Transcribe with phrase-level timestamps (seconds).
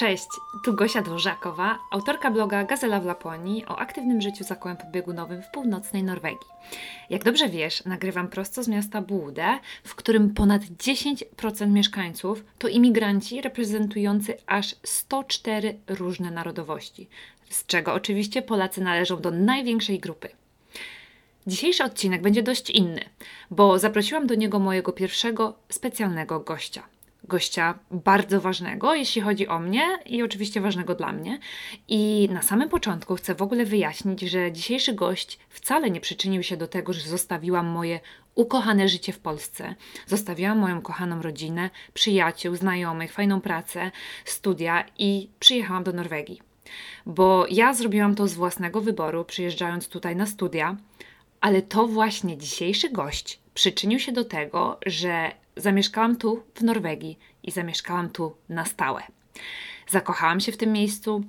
[0.00, 0.28] Cześć,
[0.64, 5.50] tu Gosia Dworzakowa, autorka bloga Gazela w Laponii o aktywnym życiu za kołem podbiegunowym w
[5.50, 6.48] północnej Norwegii.
[7.10, 13.40] Jak dobrze wiesz, nagrywam prosto z miasta Budę, w którym ponad 10% mieszkańców to imigranci
[13.40, 17.08] reprezentujący aż 104 różne narodowości,
[17.50, 20.28] z czego oczywiście Polacy należą do największej grupy.
[21.46, 23.04] Dzisiejszy odcinek będzie dość inny,
[23.50, 26.82] bo zaprosiłam do niego mojego pierwszego specjalnego gościa–
[27.30, 31.38] gościa bardzo ważnego, jeśli chodzi o mnie i oczywiście ważnego dla mnie.
[31.88, 36.56] I na samym początku chcę w ogóle wyjaśnić, że dzisiejszy gość wcale nie przyczynił się
[36.56, 38.00] do tego, że zostawiłam moje
[38.34, 39.74] ukochane życie w Polsce.
[40.06, 43.90] Zostawiłam moją kochaną rodzinę, przyjaciół, znajomych, fajną pracę,
[44.24, 46.40] studia i przyjechałam do Norwegii.
[47.06, 50.76] Bo ja zrobiłam to z własnego wyboru, przyjeżdżając tutaj na studia,
[51.40, 57.50] ale to właśnie dzisiejszy gość przyczynił się do tego, że zamieszkałam tu w Norwegii i
[57.50, 59.02] zamieszkałam tu na stałe.
[59.88, 61.24] Zakochałam się w tym miejscu,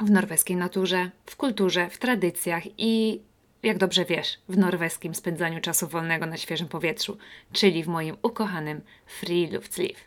[0.00, 3.20] w norweskiej naturze, w kulturze, w tradycjach i
[3.62, 7.18] jak dobrze wiesz, w norweskim spędzaniu czasu wolnego na świeżym powietrzu,
[7.52, 9.98] czyli w moim ukochanym Friluftsliv.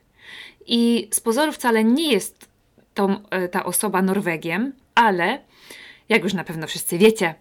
[0.65, 2.49] I z pozoru wcale nie jest
[2.93, 5.39] tą, e, ta osoba Norwegiem, ale
[6.09, 7.35] jak już na pewno wszyscy wiecie,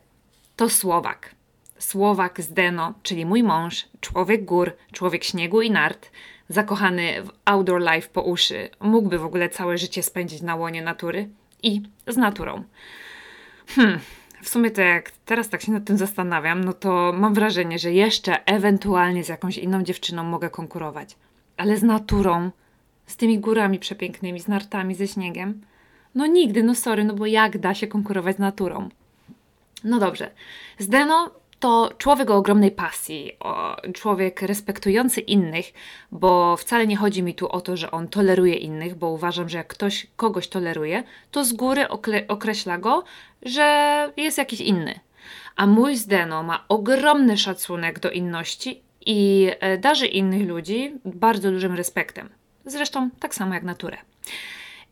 [0.56, 1.35] to Słowak.
[1.78, 6.10] Słowak z Deno, czyli mój mąż, człowiek gór, człowiek śniegu i nart,
[6.48, 11.28] zakochany w outdoor life po uszy, mógłby w ogóle całe życie spędzić na łonie natury
[11.62, 12.64] i z naturą.
[13.66, 13.98] Hmm,
[14.42, 17.92] w sumie to jak teraz tak się nad tym zastanawiam, no to mam wrażenie, że
[17.92, 21.16] jeszcze ewentualnie z jakąś inną dziewczyną mogę konkurować.
[21.56, 22.50] Ale z naturą,
[23.06, 25.60] z tymi górami przepięknymi, z nartami, ze śniegiem,
[26.14, 28.88] no nigdy, no sorry, no bo jak da się konkurować z naturą?
[29.84, 30.30] No dobrze.
[30.78, 35.72] Z Deno to człowiek o ogromnej pasji, o, człowiek respektujący innych,
[36.12, 39.58] bo wcale nie chodzi mi tu o to, że on toleruje innych, bo uważam, że
[39.58, 41.88] jak ktoś kogoś toleruje, to z góry
[42.28, 43.04] określa go,
[43.42, 45.00] że jest jakiś inny.
[45.56, 51.74] A mój Zdeno ma ogromny szacunek do inności i e, darzy innych ludzi bardzo dużym
[51.74, 52.28] respektem.
[52.64, 53.96] Zresztą tak samo jak naturę.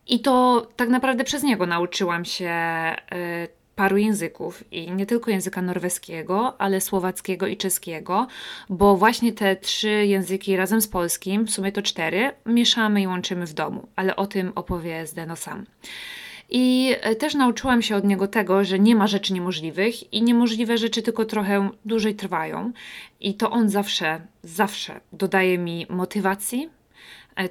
[0.06, 2.52] I to tak naprawdę przez niego nauczyłam się
[3.14, 8.26] y, paru języków i nie tylko języka norweskiego, ale słowackiego i czeskiego,
[8.68, 13.46] bo właśnie te trzy języki razem z polskim, w sumie to cztery, mieszamy i łączymy
[13.46, 15.66] w domu, ale o tym opowie Zdeno sam.
[16.50, 20.78] I e, też nauczyłam się od niego tego, że nie ma rzeczy niemożliwych i niemożliwe
[20.78, 22.72] rzeczy tylko trochę dłużej trwają.
[23.20, 26.68] I to on zawsze, zawsze dodaje mi motywacji,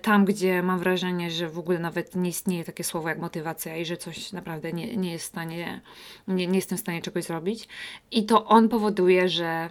[0.01, 3.85] tam, gdzie mam wrażenie, że w ogóle nawet nie istnieje takie słowo jak motywacja i
[3.85, 5.81] że coś naprawdę nie, nie jest w stanie,
[6.27, 7.67] nie, nie jestem w stanie czegoś zrobić.
[8.11, 9.69] I to on powoduje, że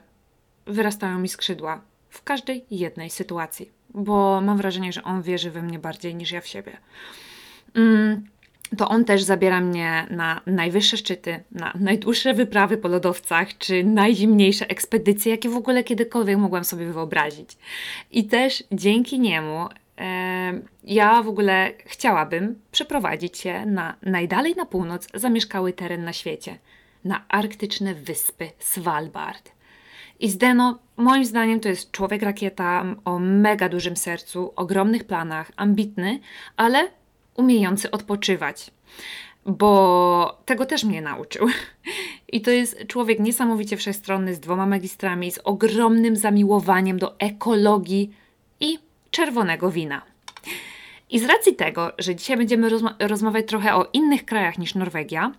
[0.67, 5.79] wyrastają mi skrzydła w każdej jednej sytuacji, bo mam wrażenie, że on wierzy we mnie
[5.79, 6.77] bardziej niż ja w siebie.
[7.75, 8.27] Mm,
[8.77, 14.69] to on też zabiera mnie na najwyższe szczyty, na najdłuższe wyprawy po lodowcach, czy najzimniejsze
[14.69, 17.51] ekspedycje, jakie w ogóle kiedykolwiek mogłam sobie wyobrazić.
[18.11, 19.69] I też dzięki niemu
[20.85, 26.59] ja w ogóle chciałabym przeprowadzić się na najdalej na północ zamieszkały teren na świecie,
[27.05, 29.53] na arktyczne wyspy Svalbard.
[30.21, 36.21] I Zdeno, moim zdaniem, to jest człowiek rakieta o mega dużym sercu, ogromnych planach, ambitny,
[36.57, 36.89] ale
[37.35, 38.71] umiejący odpoczywać.
[39.47, 41.47] Bo tego też mnie nauczył.
[42.33, 48.15] I to jest człowiek niesamowicie wszechstronny, z dwoma magistrami, z ogromnym zamiłowaniem do ekologii
[48.61, 48.79] i
[49.13, 50.03] czerwonego wina.
[51.11, 55.33] I z racji tego, że dzisiaj będziemy rozma rozmawiać trochę o innych krajach niż Norwegia,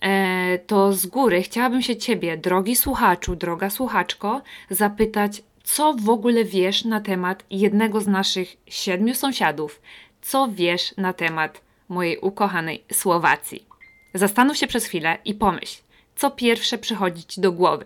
[0.00, 6.44] e, to z góry chciałabym się Ciebie, drogi słuchaczu, droga słuchaczko, zapytać, co w ogóle
[6.44, 9.80] wiesz na temat jednego z naszych siedmiu sąsiadów?
[10.22, 13.66] Co wiesz na temat mojej ukochanej Słowacji?
[14.14, 15.82] Zastanów się przez chwilę i pomyśl,
[16.16, 17.84] co pierwsze przychodzi Ci do głowy.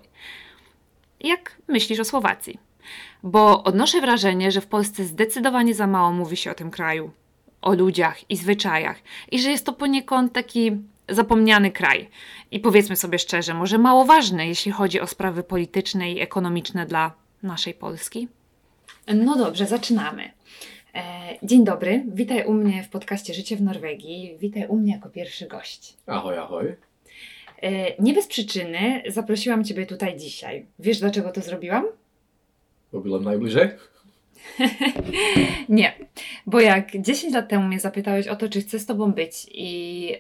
[1.21, 2.70] Jak myślisz o Słowacji?
[3.23, 7.11] Bo odnoszę wrażenie, że w Polsce zdecydowanie za mało mówi się o tym kraju,
[7.63, 8.97] o ludziach i zwyczajach,
[9.31, 10.73] i że jest to poniekąd taki
[11.09, 12.09] zapomniany kraj.
[12.51, 17.13] I powiedzmy sobie szczerze, może mało ważny, jeśli chodzi o sprawy polityczne i ekonomiczne dla
[17.43, 18.29] naszej Polski.
[19.15, 20.31] No dobrze, zaczynamy.
[20.95, 21.03] E,
[21.43, 24.37] dzień dobry, witaj u mnie w podcaście Życie w Norwegii.
[24.41, 25.97] Witaj u mnie jako pierwszy gość.
[26.07, 26.77] Ahoj, ahoj.
[27.63, 30.67] E, nie bez przyczyny zaprosiłam Ciebie tutaj dzisiaj.
[30.79, 31.85] Wiesz, dlaczego to zrobiłam?
[32.93, 33.69] Bo byłem najbliżej?
[35.69, 35.93] nie,
[36.47, 40.13] bo jak 10 lat temu mnie zapytałeś o to, czy chcę z Tobą być i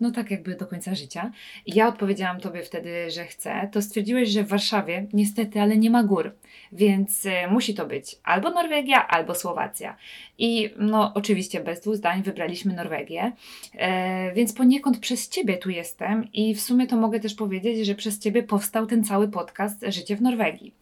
[0.00, 1.32] no tak jakby do końca życia.
[1.66, 3.68] I ja odpowiedziałam Tobie wtedy, że chcę.
[3.72, 6.34] To stwierdziłeś, że w Warszawie niestety, ale nie ma gór.
[6.72, 9.96] Więc e, musi to być albo Norwegia, albo Słowacja.
[10.38, 13.32] I no oczywiście bez dwóch zdań wybraliśmy Norwegię.
[13.74, 17.94] E, więc poniekąd przez Ciebie tu jestem i w sumie to mogę też powiedzieć, że
[17.94, 20.74] przez Ciebie powstał ten cały podcast Życie w Norwegii.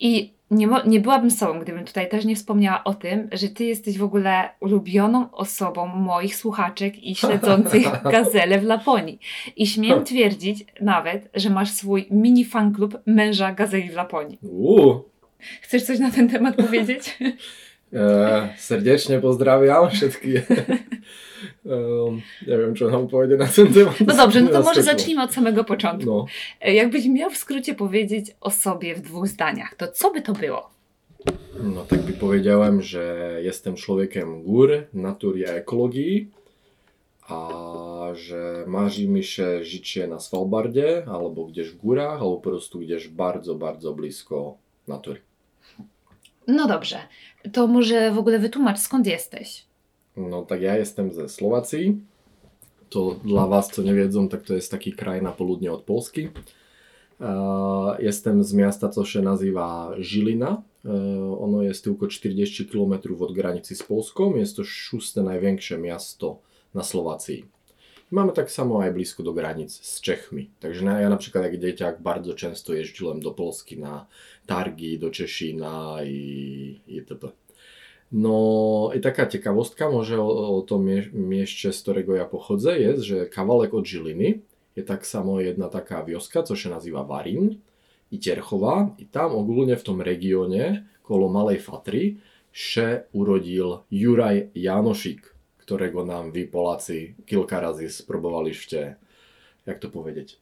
[0.00, 3.98] I nie, nie byłabym sobą, gdybym tutaj też nie wspomniała o tym, że ty jesteś
[3.98, 9.18] w ogóle ulubioną osobą moich słuchaczek i śledzących gazelę w Laponii.
[9.56, 14.38] I śmiem twierdzić nawet, że masz swój mini fan klub męża gazeli w Laponii.
[14.42, 15.04] Uuu.
[15.60, 17.18] Chcesz coś na ten temat powiedzieć?
[17.92, 20.48] E, serdecznie pozdrawiam wszystkich.
[21.64, 24.00] Um, nie wiem, czy nam powiedzieć na ten temat.
[24.06, 26.10] No dobrze, no to może zacznijmy od samego początku.
[26.10, 26.26] No.
[26.60, 30.32] E, jakbyś miał w skrócie powiedzieć o sobie w dwóch zdaniach, to co by to
[30.32, 30.70] było?
[31.62, 36.30] No tak by powiedziałem, że jestem człowiekiem gór, natury i ekologii,
[37.28, 42.78] a że marzy mi się życie na Svalbardzie, albo gdzieś w górach, albo po prostu
[42.78, 44.56] gdzieś bardzo, bardzo blisko
[44.88, 45.20] natury.
[46.46, 46.98] No dobrze,
[47.52, 49.64] to może w ogóle wytłumacz skąd jesteś?
[50.16, 52.00] No tak ja jestem ze Słowacji.
[52.90, 56.28] To dla Was, co nie wiedzą, tak to jest taki kraj na południe od Polski.
[57.98, 60.62] Jestem z miasta, co się nazywa Żilina.
[60.84, 60.90] E,
[61.38, 64.36] ono jest tylko 40 km od granicy z Polską.
[64.36, 66.38] Jest to szóste największe miasto
[66.74, 67.44] na Słowacji.
[68.10, 70.50] Mamy tak samo aj blisko do granic z Czechmi.
[70.60, 74.06] Także ja na przykład jak dzieciak bardzo często jeździłem do Polski na
[74.46, 77.28] targi, do Czesina i itp.
[78.12, 80.78] No i taka ciekawostka może o, o to
[81.12, 84.38] mieście, z którego ja pochodzę, jest, że kawałek od Żiliny
[84.76, 87.58] jest tak samo jedna taka wioska, co się nazywa Warin
[88.12, 92.14] i Cierchowa i tam ogólnie w tym regionie, koło Malej Fatry,
[92.52, 95.34] się urodził Juraj Janošik,
[95.70, 98.96] którego nam wy Polacy kilka razy spróbowaliście,
[99.66, 100.38] jak to powiedzieć,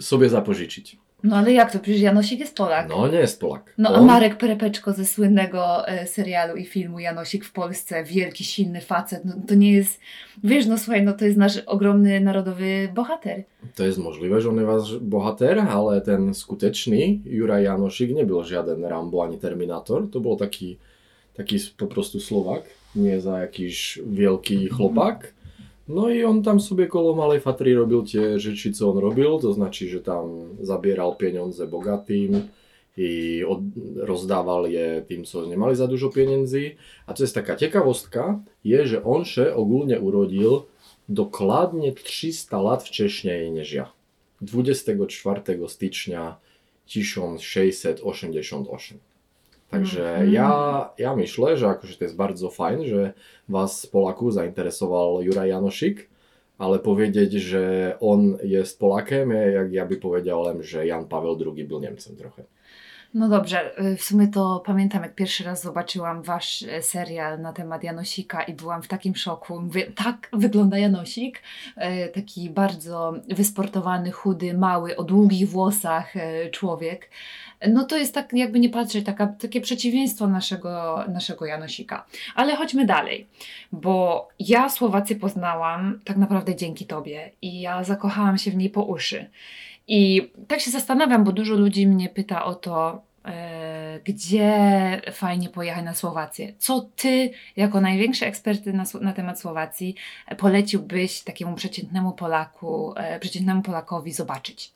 [0.00, 0.96] sobie zapożyczyć.
[1.22, 1.78] No ale jak to?
[1.78, 2.88] Przecież Janosik jest Polak.
[2.88, 3.74] No nie jest Polak.
[3.78, 8.80] No a Marek Perepeczko ze słynnego e, serialu i filmu Janosik w Polsce, wielki, silny
[8.80, 10.00] facet, no to nie jest,
[10.44, 13.44] wiesz, no słuchaj, no to jest nasz ogromny narodowy bohater.
[13.74, 18.44] To jest możliwe, że on jest wasz bohater, ale ten skuteczny Juraj Janosik nie był
[18.44, 20.78] żaden Rambo ani Terminator, to był taki,
[21.34, 22.62] taki po prostu Słowak,
[22.96, 25.34] nie za jakiś wielki chłopak.
[25.88, 29.52] No i on tam sobie koło Malej Fatry robił tie rzeczy, co on robił, to
[29.52, 32.48] znaczy, że tam zabierał pieniądze bogatym
[32.96, 33.60] i od,
[33.96, 36.70] rozdawał je tym, co nie mali za dużo pieniędzy.
[37.06, 40.62] A co jest taka ciekawostka, jest, że on się ogólnie urodził
[41.08, 43.92] dokładnie 300 lat wcześniej niż ja.
[44.40, 46.36] 24 stycznia
[46.92, 48.98] 1688.
[49.70, 50.32] Także mm.
[50.32, 53.12] ja, ja myślę, że jakoś to jest bardzo fajne, że
[53.48, 56.08] Was Polaków zainteresował Juraj Janosik,
[56.58, 61.80] ale powiedzieć, że on jest Polakiem, jak ja by powiedziałem, że Jan Paweł II był
[61.80, 62.42] Niemcem trochę.
[63.14, 67.52] No dobrze, y, w sumie to pamiętam, jak pierwszy raz zobaczyłam wasz y, serial na
[67.52, 69.60] temat Janosika i byłam w takim szoku.
[69.60, 71.42] Mówię, tak wygląda Janosik.
[72.14, 76.14] Taki bardzo wysportowany, chudy, mały, o długich włosach
[76.50, 77.10] człowiek.
[77.68, 82.06] No to jest tak, jakby nie patrzeć, taka, takie przeciwieństwo naszego, naszego Janosika.
[82.34, 83.26] Ale chodźmy dalej,
[83.72, 88.82] bo ja Słowację poznałam tak naprawdę dzięki Tobie i ja zakochałam się w niej po
[88.82, 89.30] uszy.
[89.88, 94.52] I tak się zastanawiam, bo dużo ludzi mnie pyta o to, e, gdzie
[95.12, 96.52] fajnie pojechać na Słowację.
[96.58, 99.94] Co ty, jako największy ekspert na, na temat Słowacji,
[100.38, 104.75] poleciłbyś takiemu przeciętnemu Polaku, e, przeciętnemu Polakowi zobaczyć?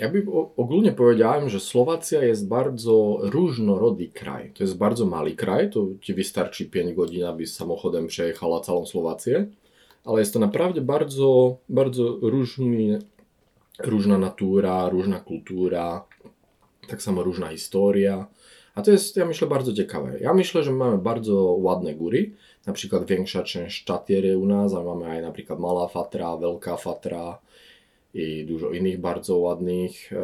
[0.00, 4.52] Ja bym ogólnie powiedziałem, że Słowacja jest bardzo różnorodny kraj.
[4.54, 9.46] To jest bardzo mały kraj, to ci wystarczy 5 godzin, abyś samochodem przejechała całą Słowację,
[10.04, 12.98] ale jest to naprawdę bardzo, bardzo różny
[13.78, 16.04] różna natura, różna kultura,
[16.88, 18.26] tak samo różna historia.
[18.74, 20.18] A to jest, ja myślę, bardzo ciekawe.
[20.20, 22.30] Ja myślę, że mamy bardzo ładne góry,
[22.66, 23.84] na przykład większa część
[24.38, 27.38] u nas, a mamy aj na przykład Mala Fatra, Wielka Fatra
[28.14, 30.16] i dużo innych bardzo ładnych e,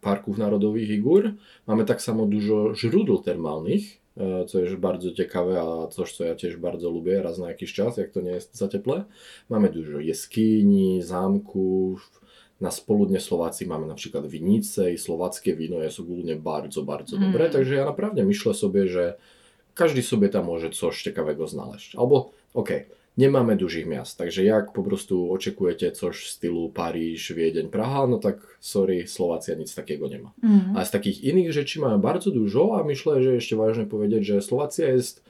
[0.00, 1.34] parków narodowych i gór.
[1.66, 3.82] Mamy tak samo dużo źródeł termalnych,
[4.16, 7.72] E, co jest bardzo ciekawe, a coś, co ja też bardzo lubię raz na jakiś
[7.72, 9.04] czas, jak to nie jest za cieple.
[9.48, 12.20] Mamy dużo jaskini, zamków.
[12.60, 17.40] Na południe Słowacji mamy na przykład winice i słowackie wino jest ogólnie bardzo, bardzo dobre.
[17.40, 17.52] Mm.
[17.52, 19.16] Także ja naprawdę myślę sobie, że
[19.74, 21.96] każdy sobie tam może coś ciekawego znaleźć.
[21.96, 26.70] Albo, okej, okay, nie mamy dużych miast, także jak po prostu oczekujecie coś w stylu
[26.74, 30.32] Paryż, Wiedeń, Praha, no tak sorry, Słowacja nic takiego nie ma.
[30.42, 30.76] Mm.
[30.76, 34.42] A z takich innych rzeczy mamy bardzo dużo, a myślę, że jeszcze ważne powiedzieć, że
[34.42, 35.26] Słowacja jest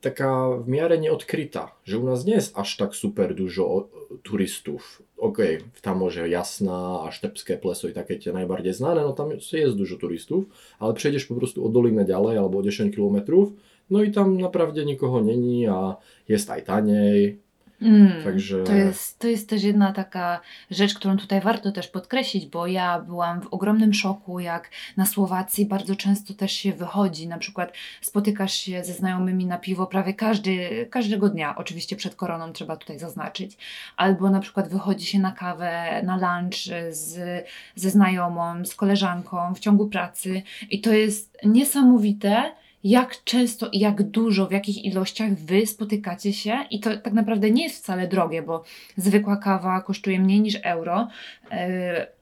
[0.00, 3.88] taká v miare neodkrytá, že u nás nie je až tak super dużo
[4.22, 5.02] turistów.
[5.18, 5.38] OK,
[5.82, 9.96] tam może Jasna a Štepské pleso i také tie najbardziej znane, no tam jest dużo
[9.96, 10.44] turystów,
[10.78, 13.52] ale przejdziesz po prostu o dolinę ďalej albo o 10 kilometrów,
[13.90, 15.96] no i tam naprawdę nikogo není a
[16.28, 17.38] jest aj taniej,
[17.82, 18.64] Mm, Także...
[18.64, 23.00] to, jest, to jest też jedna taka rzecz, którą tutaj warto też podkreślić, bo ja
[23.00, 28.54] byłam w ogromnym szoku, jak na Słowacji bardzo często też się wychodzi, na przykład spotykasz
[28.54, 33.56] się ze znajomymi na piwo prawie każdy, każdego dnia, oczywiście przed koroną trzeba tutaj zaznaczyć,
[33.96, 36.56] albo na przykład wychodzi się na kawę, na lunch
[36.90, 37.44] z,
[37.74, 40.42] ze znajomą, z koleżanką w ciągu pracy.
[40.70, 42.52] I to jest niesamowite,
[42.84, 47.50] jak często i jak dużo, w jakich ilościach wy spotykacie się i to tak naprawdę
[47.50, 48.64] nie jest wcale drogie, bo
[48.96, 51.08] zwykła kawa kosztuje mniej niż euro
[51.50, 51.56] yy,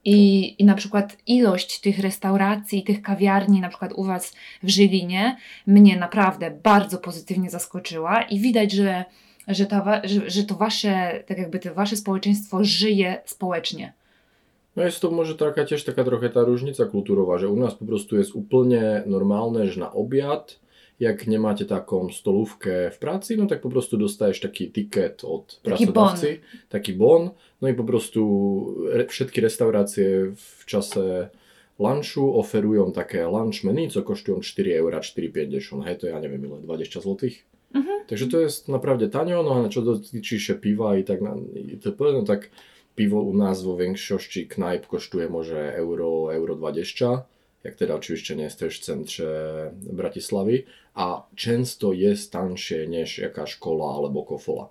[0.05, 5.37] i, i na przykład ilość tych restauracji, tych kawiarni, na przykład u Was w Żylinie,
[5.67, 9.05] mnie naprawdę bardzo pozytywnie zaskoczyła i widać, że,
[9.49, 13.98] że, ta, że, że to Wasze, tak jakby to Wasze społeczeństwo żyje społecznie.
[14.79, 18.15] No je to možno taká tiež taká trochu tá ružnica kultúrová, že u nás poprostu
[18.15, 20.55] je úplne normálne, že na obiad,
[21.03, 26.95] jak nemáte takom stolúvke v práci, no tak poprostu dostaješ taký tiket od pracodavci, taký
[26.95, 28.23] bon, no i poprostu
[28.87, 31.35] re, všetky reštaurácie v čase
[31.79, 36.63] lunchu oferujú také lunch menu, co koštujú 4 eur, 4,50, hej, to ja neviem, ile
[36.63, 37.43] 20 zlotých.
[37.75, 37.99] Uh-huh.
[38.07, 41.39] Takže to je napravde taňo, no a čo dotýči piva i tak na,
[41.79, 42.51] to no tak
[42.99, 47.23] piwo u nas vo większości knajp kosztuje może euro, euro 20,
[47.65, 50.63] jak teda oczywiście nie jesteś w centrze Bratislavy,
[50.95, 54.69] a często jest tańsze niż jakaś kola albo kofola.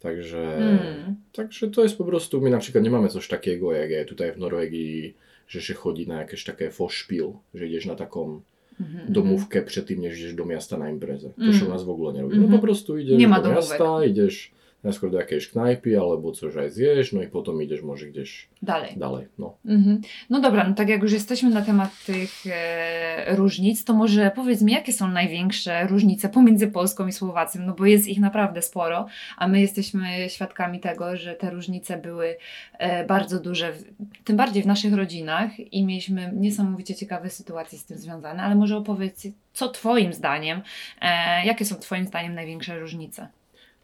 [0.00, 1.16] Także, mm.
[1.32, 4.32] także to jest po prostu, my na przykład nie mamy coś takiego, jak je tutaj
[4.32, 5.14] w Norwegii,
[5.48, 8.40] że się chodzi na jakieś takie foszpil, że idziesz na taką
[8.80, 9.08] mm-hmm.
[9.08, 11.30] domówkę przed tym, niż idziesz do miasta na imprezę.
[11.36, 11.54] To mm.
[11.54, 12.38] się u nas w ogóle nie robi.
[12.38, 14.52] No po prostu idziesz do miasta, idziesz
[14.84, 18.94] najskôr do jakiejś knajpy albo coś aj zjesz, no i potem idziesz może gdzieś dalej.
[18.96, 19.56] dalej no.
[19.66, 20.00] Mhm.
[20.30, 24.62] no dobra, no tak jak już jesteśmy na temat tych e, różnic, to może powiedz
[24.62, 29.06] mi, jakie są największe różnice pomiędzy Polską i Słowacją, no bo jest ich naprawdę sporo,
[29.36, 32.36] a my jesteśmy świadkami tego, że te różnice były
[32.78, 33.84] e, bardzo duże, w,
[34.24, 38.76] tym bardziej w naszych rodzinach i mieliśmy niesamowicie ciekawe sytuacje z tym związane, ale może
[38.76, 40.62] opowiedz, co Twoim zdaniem,
[41.00, 43.28] e, jakie są Twoim zdaniem największe różnice?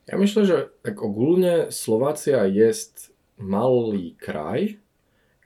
[0.08, 4.78] Ja myślę, że tak ogólnie Słowacja jest mały kraj,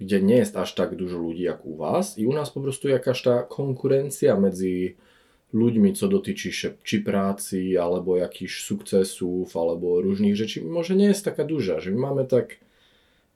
[0.00, 2.88] gdzie nie jest aż tak dużo ludzi jak u Was i u nas po prostu
[2.88, 4.94] jakaś ta konkurencja między
[5.52, 10.64] ludźmi, co dotyczy się czy pracy, albo jakichś sukcesów, albo różnych rzeczy,
[10.96, 12.48] nie jest taka duża, że my mamy tak,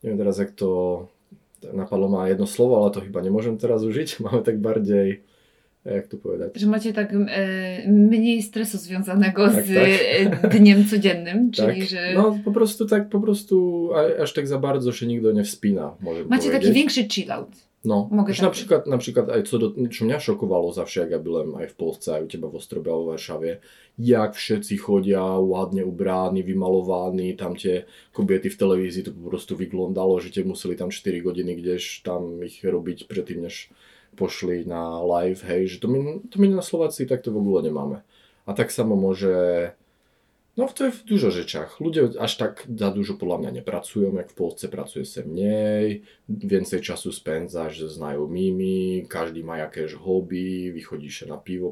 [0.04, 1.06] nie wiem teraz jak to
[1.72, 5.22] napadło ma jedno słowo, ale to chyba nie możemy teraz użyć, mamy tak bardziej
[5.94, 6.48] jak to powiedzieć?
[6.54, 9.88] Że macie tak e, mniej stresu związanego tak, z tak.
[10.44, 11.88] E, dniem codziennym, czyli tak.
[11.88, 12.12] że...
[12.14, 13.88] No po prostu tak, po prostu
[14.22, 16.52] aż tak za bardzo się nigdy nie wspina, może Macie powiedzieć.
[16.52, 17.66] taki większy chill out.
[17.86, 21.18] No, Mogę tak na przykład, na przykład, co, do, co mnie szokowało zawsze, jak ja
[21.18, 23.58] byłem aj w Polsce, aj u Ciebie w Ostrobiało, w Warszawie,
[23.98, 30.20] jak wszyscy chodzą ładnie ubrani, wymalowani, tam tie kobiety w telewizji, to po prostu wyglądało,
[30.20, 33.70] że Cię musieli tam 4 godziny gdzieś tam ich robić przedtem, než
[34.16, 38.00] pošli na live, hej, že to my, to my na Slovácii takto v ogóle nemáme.
[38.48, 39.76] A tak samo môže,
[40.56, 41.76] no to je v dużo rzeczach.
[41.76, 46.80] Ludzie aż tak za dużo podľa mňa nepracują, jak v Polsce pracuje sa mniej, więcej
[46.80, 51.68] czasu spędzasz ze znajomými, každý má jakéž hobby, vychodí sa na pivo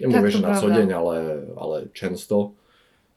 [0.00, 2.52] mówię, że na co dzień, ale, ale często.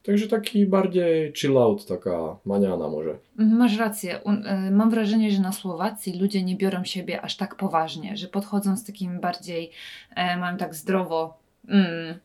[0.04, 3.16] Także taki bardziej chill out, taka maniana może.
[3.36, 4.20] Masz rację.
[4.68, 8.78] Y, mam wrażenie, że na Słowacji ludzie nie biorą siebie aż tak poważnie, że podchodzą
[8.78, 9.72] z takim bardziej,
[10.16, 11.38] e, mają tak zdrowo,
[11.68, 12.20] mm,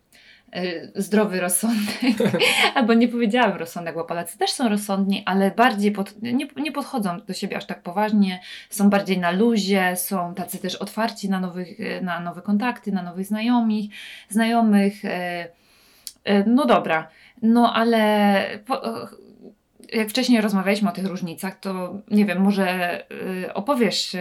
[0.52, 1.96] e, zdrowy rozsądek.
[2.74, 7.20] Albo nie powiedziałam rozsądek, bo Polacy też są rozsądni, ale bardziej pod, nie, nie podchodzą
[7.20, 8.40] do siebie aż tak poważnie,
[8.70, 11.68] są bardziej na luzie, są tacy też otwarci na, nowych,
[12.02, 13.84] na nowe kontakty, na nowych znajomych,
[14.28, 15.04] znajomych.
[15.04, 15.48] E,
[16.46, 17.08] no dobra.
[17.44, 18.82] No ale po,
[19.92, 23.00] jak wcześniej rozmawialiśmy o tych różnicach, to nie wiem, może
[23.46, 24.16] y, opowiesz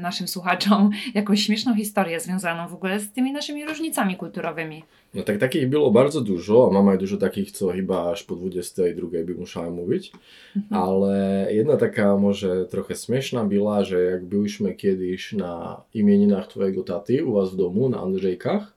[0.00, 4.82] naszym słuchaczom jakąś śmieszną historię związaną w ogóle z tymi naszymi różnicami kulturowymi.
[5.14, 9.08] No tak takich było bardzo dużo, a mamy dużo takich, co chyba aż po 22
[9.24, 10.12] by musiałem mówić,
[10.56, 10.82] mhm.
[10.82, 17.24] ale jedna taka może trochę śmieszna była, że jak byliśmy kiedyś na imieninach twojego taty
[17.24, 18.72] u was w domu na Andrzejkach,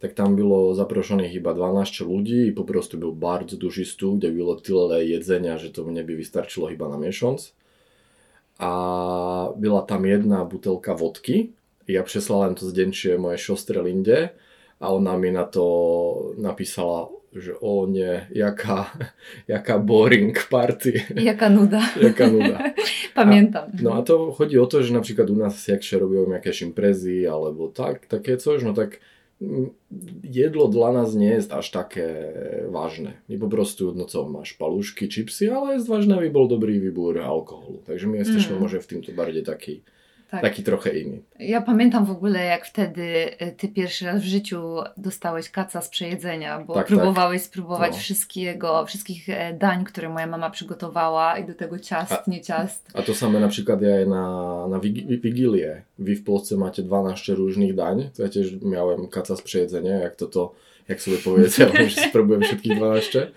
[0.00, 4.30] tak tam było zaproszonych chyba 12 ludzi i po prostu był bardzo duży stół, gdzie
[4.30, 7.54] było tyle jedzenia, że to mnie by wystarczyło chyba na miesiąc.
[8.58, 11.52] A była tam jedna butelka wodki.
[11.88, 14.28] Ja przesłałem to zdjęcie mojej siostry Lindzie
[14.80, 18.92] a ona mi na to napísala, že o nie, jaká,
[19.48, 21.04] jaká boring party.
[21.14, 21.80] Jaka nuda.
[22.00, 22.58] Jaká nuda.
[23.14, 23.64] Pamiętam.
[23.78, 27.28] A, no a to chodí o to, že napríklad u nás jakže robíme jakieś imprezy
[27.30, 29.00] alebo tak, také coś, no tak
[30.24, 32.32] jedlo dla nás nie jest aż také
[32.68, 33.12] vážne.
[33.28, 33.94] My po prostu,
[34.28, 37.82] máš palušky, chipsy, ale jest ważne, aby bol dobrý výbor alkoholu.
[37.86, 38.62] Takže my jesteśmy mm.
[38.62, 39.82] może w tym to bardziej taki
[40.30, 40.42] tak.
[40.42, 41.22] Taki trochę inny.
[41.38, 45.88] Ja pamiętam w ogóle, jak wtedy e, ty pierwszy raz w życiu dostałeś kaca z
[45.88, 47.48] przejedzenia, bo tak, próbowałeś tak.
[47.48, 47.98] spróbować no.
[47.98, 52.88] wszystkiego, wszystkich e, dań, które moja mama przygotowała i do tego ciast, a, nie ciast.
[52.94, 55.82] A to same na przykład ja na, na Wigilię.
[55.98, 60.16] Wy w Polsce macie 12 różnych dań, to ja też miałem kaca z przejedzenia, jak
[60.16, 60.54] to to,
[60.88, 63.30] jak sobie powiedziałem, że spróbuję wszystkich 12.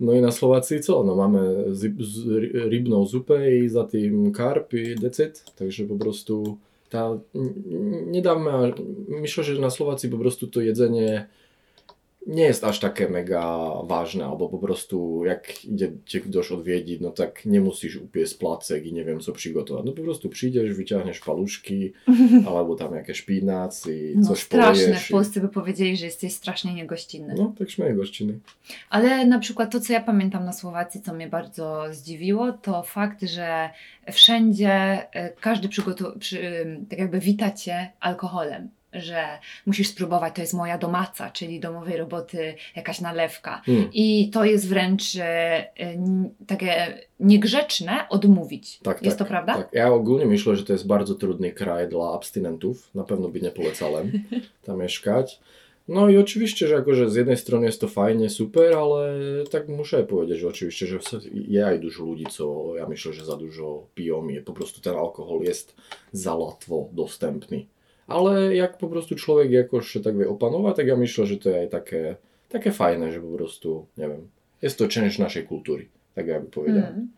[0.00, 1.04] No i na Słowacji co?
[1.04, 6.58] No mamy z, z, rybną zupę i za tym karp i decyd, także po prostu
[6.90, 7.18] ta,
[8.22, 8.72] damy,
[9.08, 11.28] myślę, że na Słowacji po prostu to jedzenie
[12.26, 17.10] nie jest aż takie mega ważne, albo po prostu jak idzie cię ktoś odwiedzić, no
[17.10, 19.84] tak nie musisz upiec placek i nie wiem co przygotować.
[19.84, 21.92] No po prostu przyjdziesz, wyciągniesz paluszki,
[22.56, 24.84] albo tam jakieś szpinac i no, coś straszne.
[24.84, 25.06] Polejesz.
[25.06, 27.34] W Polsce by powiedzieli, że jesteś strasznie niegościnny.
[27.38, 28.38] No, tak śmieję gościnny.
[28.90, 33.22] Ale na przykład to, co ja pamiętam na Słowacji, co mnie bardzo zdziwiło, to fakt,
[33.22, 33.70] że
[34.12, 34.70] wszędzie
[35.12, 36.40] e, każdy przygotował, przy,
[36.90, 42.54] tak jakby wita cię alkoholem że musisz spróbować, to jest moja domaca, czyli domowej roboty
[42.76, 43.62] jakaś nalewka.
[43.68, 43.88] Mm.
[43.92, 45.66] I to jest wręcz e,
[46.46, 48.78] takie niegrzeczne odmówić.
[48.82, 49.54] Tak, jest tak, to prawda?
[49.54, 49.68] Tak.
[49.72, 52.90] Ja ogólnie myślę, że to jest bardzo trudny kraj dla abstynentów.
[52.94, 54.12] Na pewno by nie polecałem
[54.66, 55.40] tam mieszkać.
[55.88, 59.18] No i oczywiście, że jako, że z jednej strony jest to fajnie, super, ale
[59.50, 60.98] tak muszę powiedzieć, że oczywiście, że
[61.48, 64.94] ja i dużo ludzi, co ja myślę, że za dużo piją i po prostu ten
[64.94, 65.76] alkohol jest
[66.12, 67.66] za łatwo dostępny
[68.06, 71.72] ale jak po prostu człowiek jakoś tak wie opanowa, tak ja myślę, że to jest
[71.72, 72.16] takie,
[72.48, 74.28] takie fajne, że po prostu, nie wiem,
[74.62, 76.86] jest to część naszej kultury, tak jakby powiedziałem.
[76.86, 77.08] Mm.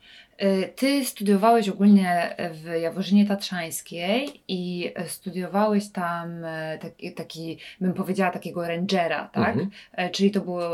[0.77, 8.69] Ty studiowałeś ogólnie w Jaworzynie Tatrzańskiej i studiowałeś tam e, taki, taki bym powiedziała, takiego
[8.69, 9.55] rangera, tak?
[9.55, 10.11] Mm -hmm.
[10.11, 10.71] Czyli to było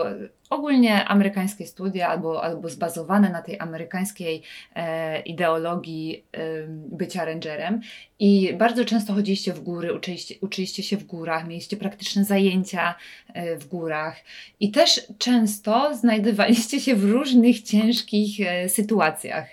[0.50, 4.42] ogólnie amerykańskie studia albo, albo zbazowane na tej amerykańskiej
[4.74, 7.80] e, ideologii e, bycia rangerem
[8.18, 12.94] i bardzo często chodziliście w góry, uczyliście, uczyliście się w górach, mieliście praktyczne zajęcia
[13.34, 14.16] e, w górach
[14.60, 19.46] i też często znajdowaliście się w różnych ciężkich e, sytuacjach.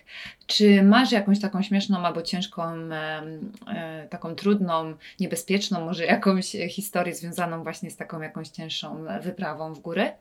[0.48, 3.22] Czy masz jakąś taką śmieszną albo ciężką, e,
[3.68, 9.80] e, taką trudną, niebezpieczną, może jakąś historię związaną właśnie z taką jakąś cięższą wyprawą w
[9.80, 10.12] góry?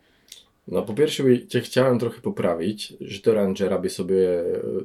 [0.69, 4.29] No po pierwsze cię chciałem trochę poprawić, że to Rangera by sobie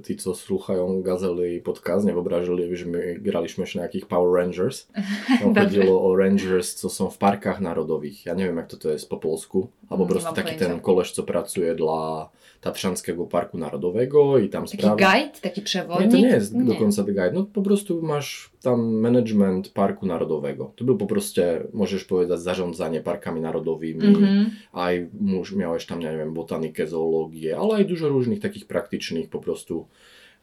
[0.07, 4.41] ci, co słuchają Gazely i podcast, nie wyobrażali, że my graliśmy się na jakich Power
[4.41, 4.87] Rangers.
[5.39, 8.25] Tam chodziło o Rangers, co są w parkach narodowych.
[8.25, 9.67] Ja nie wiem, jak to, to jest po polsku.
[9.89, 10.65] Albo po prostu taki pojęcia.
[10.65, 12.29] ten koleś, co pracuje dla
[12.61, 15.11] Tatrzańskiego Parku Narodowego i tam Taki sprawdza...
[15.11, 15.39] guide?
[15.41, 16.05] Taki przewodnik?
[16.05, 16.63] Nie, to nie jest nie.
[16.63, 17.31] do końca guide.
[17.33, 20.73] No po prostu masz tam management Parku Narodowego.
[20.75, 21.41] To był po prostu,
[21.73, 24.45] możesz powiedzieć, zarządzanie parkami narodowymi, mm -hmm.
[24.73, 25.07] a i
[25.55, 29.87] miałeś tam, nie wiem, botanikę, zoologię, ale i dużo różnych takich praktycznych po prostu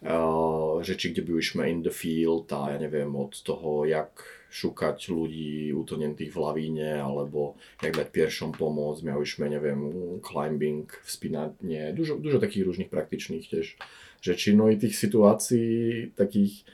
[0.02, 5.08] uh, rzeczy, gdzie byliśmy in the field, a ja nie wiem, od toho, jak szukać
[5.08, 9.02] ludzi utoniętych w lawinie, albo jak dać pierwszą pomoc.
[9.02, 9.92] Miałyśmy, nie wiem,
[10.32, 13.76] climbing, wspinanie, dużo, dużo takich różnych praktycznych też
[14.22, 14.56] rzeczy.
[14.56, 16.64] No i tych sytuacji, takich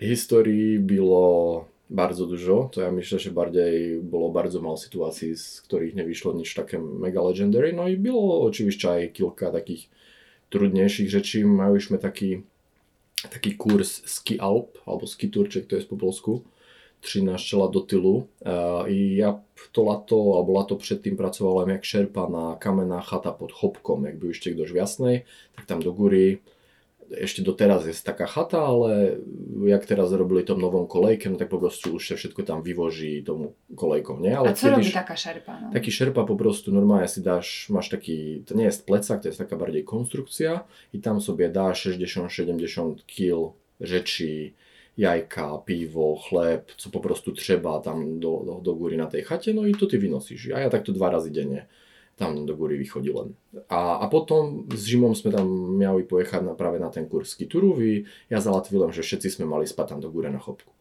[0.00, 2.68] historii było bardzo dużo.
[2.72, 7.22] To ja myślę, że bardziej było bardzo mało sytuacji, z których nie wyszło takie mega
[7.22, 7.72] legendary.
[7.72, 8.50] No i było
[8.90, 9.88] aj kilka takich
[10.50, 11.44] trudniejszych rzeczy.
[11.44, 12.42] Miałyśmy taki,
[13.30, 16.42] taki kurs ski alp, albo ski czy to jest po polsku
[17.00, 18.26] 13 lat do tylu
[18.88, 19.40] i ja
[19.72, 24.50] to lato, alebo lato předtým pracoval jak šerpa na kamenná chata pod Chopkom, jak byliście
[24.50, 25.24] kdoś w Jasnej,
[25.56, 26.38] tak tam do góry
[27.10, 29.16] ešte doteraz jest taká chata, ale
[29.64, 33.22] jak teraz robili tom nową kolejkę, no tak po prostu už się wszystko tam vyvoží
[33.22, 34.38] tomu kolejką, nie?
[34.38, 35.60] Ale A co robi taka szerpa?
[35.60, 35.70] No?
[35.72, 39.38] Taki szerpa po prostu normalnie si dáš, máš taký, to nie jest plecak, to jest
[39.38, 44.52] taka bardziej konstrukcja i tam sobie dáš 60-70 kg rzeczy,
[44.98, 49.54] jajka, piwo, chleb, co po prostu trzeba tam do, do, do góry na tej chacie,
[49.54, 50.50] no i to ty wynosisz.
[50.50, 51.66] A ja tak to dwa razy dziennie
[52.16, 53.34] tam do góry wychodziłem.
[53.68, 57.82] A, a potom z zimą sme tam mieli pojechać na, práve na ten kurs skiturów
[57.82, 60.72] i ja załatwiłem, że wszyscy sme mali spać tam do góry na chopku.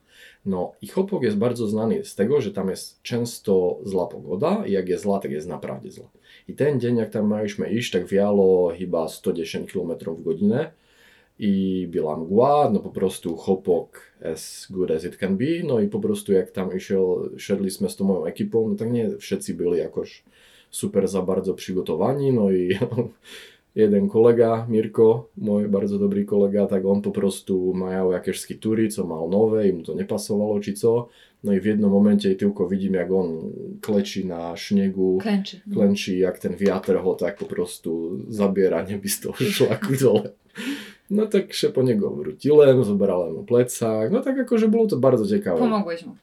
[0.45, 4.89] No i chopok jest bardzo znany z tego, że tam jest często zła pogoda jak
[4.89, 6.09] jest zła, tak jest naprawdę zła.
[6.47, 10.71] I ten dzień, jak tam mieliśmy iść, tak wialo chyba 110 km w godzinę
[11.39, 15.99] i byla mgła, no po chopok as good as it can be, no i po
[15.99, 19.83] prostu jak tam išiel, šedli sme s tou mojou ekipou, no tak nie všetci byli
[19.83, 20.23] jakož
[20.75, 22.75] super za bardzo przygotowani, no i
[23.83, 29.07] jeden kolega, Mirko, môj bardzo dobrý kolega, tak on po prostu majal jakéž skitury, co
[29.07, 31.07] mal nové, im to nepasovalo, či co.
[31.43, 35.61] No i v jednom momente tylko vidím, jak on klečí na šnegu, Klęczy.
[35.73, 40.29] klenčí, jak ten wiatr ho tak po prostu zabiera neby z toho šlaku dole.
[41.09, 45.27] No tak się po niego wróciłem, zobrałem mu plecak, no tak akože bolo to bardzo
[45.27, 45.59] ciekawe.
[45.59, 46.15] Pomogłeś mu.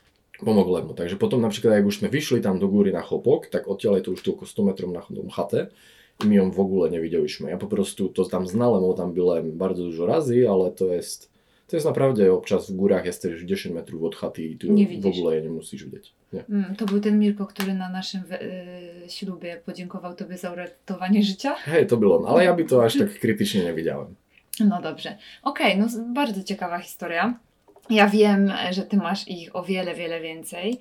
[0.44, 0.94] Pomogłem mu.
[0.94, 4.02] Takže potom napríklad, jak už sme vyšli tam do góry na chopok, tak odtiaľ je
[4.02, 5.70] to už tylko 100 metrów na dom chate
[6.24, 7.50] i my ją w ogóle newidzieliśmy.
[7.50, 11.30] Ja po prostu to tam znałem, bo tam byłem bardzo dużo razy, ale to jest,
[11.66, 15.06] to jest naprawdę občas w górach jesteś 10 metrów od chaty i tu Nie w
[15.06, 16.14] ogóle nie musisz widzieć.
[16.32, 16.44] Nie.
[16.50, 21.22] Mm, to był ten Mirko, który na naszym we- y, ślubie podziękował Tobie za uratowanie
[21.22, 21.54] życia?
[21.54, 24.14] Hej, to był on, ale ja by to aż tak krytycznie nie widziałem.
[24.60, 25.16] No dobrze.
[25.42, 27.38] Okej, no z- bardzo ciekawa historia.
[27.92, 30.78] Ja wiem, że Ty masz ich o wiele, wiele więcej.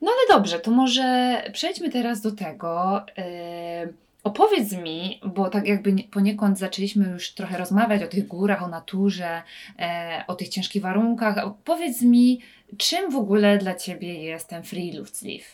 [0.00, 3.00] No ale dobrze, to może przejdźmy teraz do tego.
[3.18, 3.88] e,
[4.24, 8.68] opowiedz mi, bo tak jakby nie- poniekąd zaczęliśmy już trochę rozmawiać o tych górach, o
[8.68, 9.42] naturze,
[9.78, 11.38] e, o tych ciężkich warunkach.
[11.38, 12.40] Opowiedz mi,
[12.76, 15.44] czym w ogóle dla Ciebie jest ten free sleeve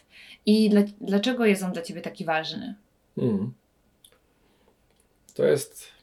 [0.46, 2.74] i dla, dlaczego jest on dla Ciebie taki ważny?
[3.18, 3.52] Mm.
[5.34, 5.95] To jest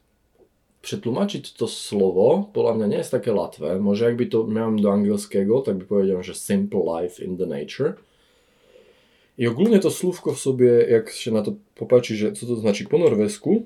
[0.83, 3.79] przetłumaczyć to słowo, podľa mňa nie jest takie łatwe.
[3.79, 7.93] Może jakby to miałem do angielskiego, tak by powiedział, że simple life in the nature.
[9.37, 12.83] I ogólnie to słówko w sobie, jak się na to popatrzy, że co to znaczy
[12.85, 13.63] po norwesku,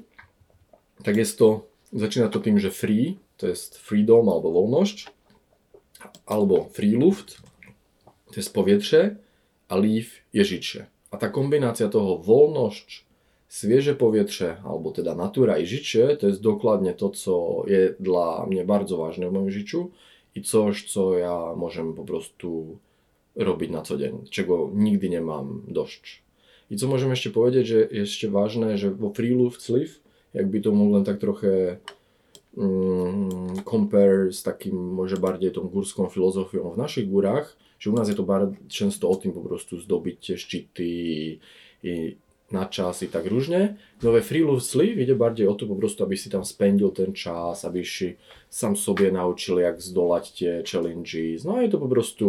[1.04, 5.08] tak jest to, zaczyna to tym, że free, to jest freedom albo wolność,
[6.26, 7.38] albo free luft,
[8.06, 9.16] to jest powietrze,
[9.68, 10.86] a life je życie.
[11.12, 13.07] A ta kombinacja toho wolność,
[13.48, 18.66] Svieže powietrze, albo teda natura i życie, to jest dokładnie to, co je dla mnie
[18.66, 19.92] bardzo ważne w moim życiu
[20.36, 22.78] i coś, co ja możem po prostu
[23.36, 25.62] robić na co dzień, czego nigdy nie mam.
[26.72, 29.94] I co możemy jeszcze powiedzieć, że jeszcze ważne, że vo Free Luft Sleeve,
[30.34, 31.78] jakby to mogłem tak trochę
[32.58, 38.10] mm, compare z takim może bardziej tą górską filozofią w naszych górach, że u nas
[38.10, 40.84] je to bardzo często o tym po prostu zdobyć te szczyty
[41.84, 42.18] i
[42.52, 42.70] na
[43.02, 43.76] i tak różnie.
[44.04, 46.92] No we Free Love Sleeve ide bardziej o to po prostu, aby si tam spendil
[46.92, 48.18] ten czas, aby si
[48.50, 51.44] sam sobie naučil, jak zdolać tie challenges.
[51.44, 52.28] No je to po prostu,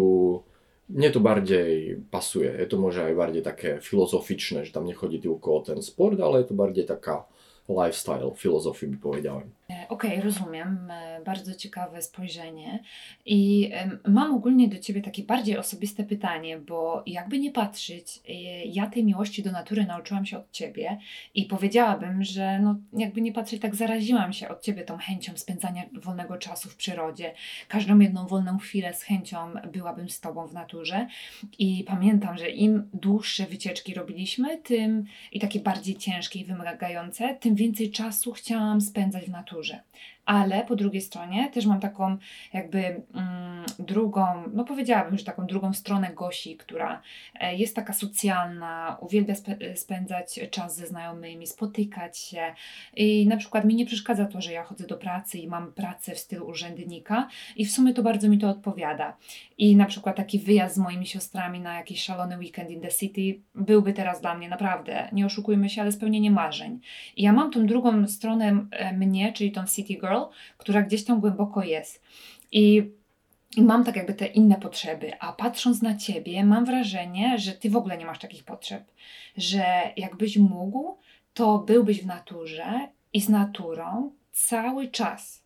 [0.89, 2.51] mne to bardziej pasuje.
[2.59, 6.39] Je to może aj bardziej také filozoficzne, że tam nie chodzi tylko ten sport, ale
[6.39, 7.25] je to bardziej taka
[7.69, 9.58] lifestyle, filozofii by powiedziałem.
[9.73, 10.91] E, Okej, rozumiem.
[10.91, 12.83] E, Bardzo ciekawe spojrzenie.
[13.27, 13.71] I
[14.09, 18.33] mam ogólnie do Ciebie takie bardziej osobiste pytanie, bo jakby nie patrzeć, e,
[18.65, 20.99] ja tej miłości do natury nauczyłam się od Ciebie
[21.35, 25.83] i powiedziałabym, że no, jakby nie patrzeć, tak zaraziłam się od Ciebie tą chęcią spędzania
[25.93, 27.35] wolnego czasu w przyrodzie.
[27.69, 29.37] Każdą jedną wolną chwilę z chęcią
[29.73, 31.07] byłabym z Tobą w naturze.
[31.59, 37.55] I pamiętam, że im dłuższe wycieczki robiliśmy, tym i takie bardziej ciężkie i wymagające, tym
[37.55, 39.83] więcej czasu chciałam spędzać w naturze kulturze.
[40.29, 42.17] Ale po drugiej stronie też mam taką
[42.53, 47.03] jakby mm, drugą, no powiedziałabym, że taką drugą stronę Gosi, która
[47.41, 52.55] e, jest taka socjalna, uwielbia spe- spędzać czas ze znajomymi, spotykać się
[52.97, 56.14] i na przykład mi nie przeszkadza to, że ja chodzę do pracy i mam pracę
[56.14, 59.17] w stylu urzędnika i w sumie to bardzo mi to odpowiada.
[59.59, 63.41] I na przykład taki wyjazd z moimi siostrami na jakiś szalony weekend in the city
[63.55, 66.81] byłby teraz dla mnie naprawdę, nie oszukujmy się, ale spełnienie marzeń.
[67.17, 70.18] I ja mam tą drugą stronę e, mnie, czyli tą city girl,
[70.59, 72.03] która gdzieś tam głęboko jest.
[72.53, 72.91] I,
[73.57, 77.71] I mam tak jakby te inne potrzeby, a patrząc na ciebie, mam wrażenie, że ty
[77.71, 78.85] w ogóle nie masz takich potrzeb.
[79.37, 79.65] Że
[79.97, 80.99] jakbyś mógł,
[81.35, 85.43] to byłbyś w naturze i z naturą cały czas.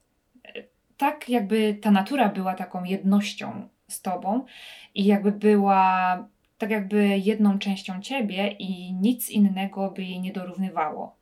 [0.97, 4.45] Tak jakby ta natura była taką jednością z tobą
[4.95, 6.19] i jakby była
[6.59, 11.17] tak jakby jedną częścią ciebie i nic innego by jej nie dorównywało.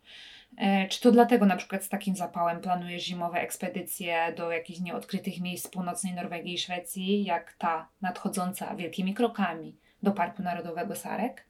[0.61, 5.41] E, Czy to dlatego na przykład z takim zapałem planujesz zimowe ekspedycje do jakichś nieodkrytych
[5.41, 11.45] miejsc północnej Norwegii i Szwecji, jak ta nadchodząca wielkimi krokami do Parku Narodowego Sarek?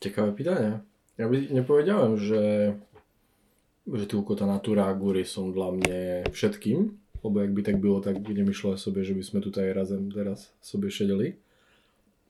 [0.00, 0.78] Ciekawe pytanie.
[1.18, 2.74] Ja nie powiedziałem, że,
[3.92, 8.34] że tylko ta natura góry są dla mnie všetkým, bo jakby tak było, tak by
[8.34, 11.36] nie myślałem sobie, żebyśmy tutaj razem teraz sobie siedzieli.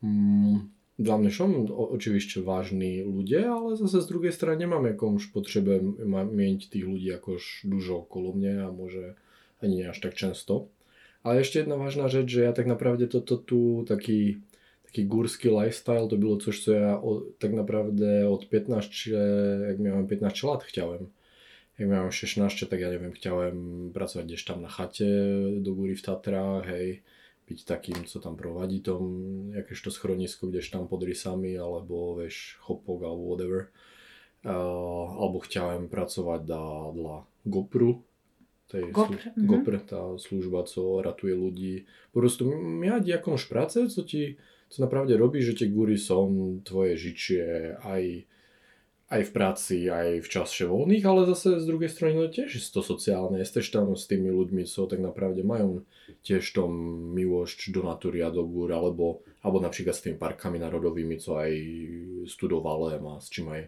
[0.03, 6.87] Mm, Damnešom očivišće vážni ľudia, ale zase z druhej strany nemám, jakomž potřebe mieť tých
[6.87, 9.19] ľudí akož dužo okolo mňa a môže
[9.59, 10.71] ani až tak často.
[11.27, 14.39] Ale ešte jedna vážna rzecz, že ja tak naprawdę toto tu taki
[14.95, 19.11] taki górski lifestyle to było coś, co ja o, tak naprawdę od 15,
[19.69, 21.11] jak miałem 15 lat chciałem.
[21.79, 25.11] Jak miałem 16, tak ja neviem wiem, pracovať pracować tam na chate,
[25.59, 27.03] do góry w Tatrach, hej
[27.45, 29.03] byť takým, co tam provadí tom,
[29.53, 33.61] jakéž to schronisko, kdež tam pod rysami, alebo vieš, chopok, alebo whatever.
[34.45, 37.15] Uh, alebo chciałem pracovať dla, dla
[37.49, 38.05] GoPru,
[38.69, 39.47] tej GoPr, slu- mhm.
[39.47, 41.75] GoPr, tá služba, co ratuje ľudí.
[42.13, 44.37] Po prostu miať jakąś pracę, co ti,
[44.69, 46.29] co naprawdę robi, že tie góry są
[46.65, 48.27] tvoje žičie aj
[49.13, 52.61] aj v práci, aj v čase voľných, ale zase z druhej strany no tiež je
[52.73, 53.37] to sociálne.
[53.37, 55.85] Jesteś tam s tými ľuďmi, co tak naprawdę majú
[56.25, 56.73] tiež tom
[57.13, 61.53] miłość do natury a do gór, alebo, alebo napríklad s tými parkami národovými, co aj
[62.25, 63.63] studovałem a s čím aj,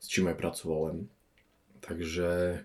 [0.00, 0.96] s čím aj pracovałem.
[1.84, 2.64] Takže,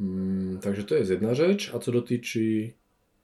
[0.00, 1.70] mm, takže to je jedna rzecz.
[1.74, 2.72] A co dotyczy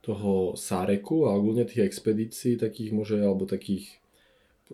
[0.00, 3.98] toho Sáreku a ogólne tých expedícií, takých może, alebo takých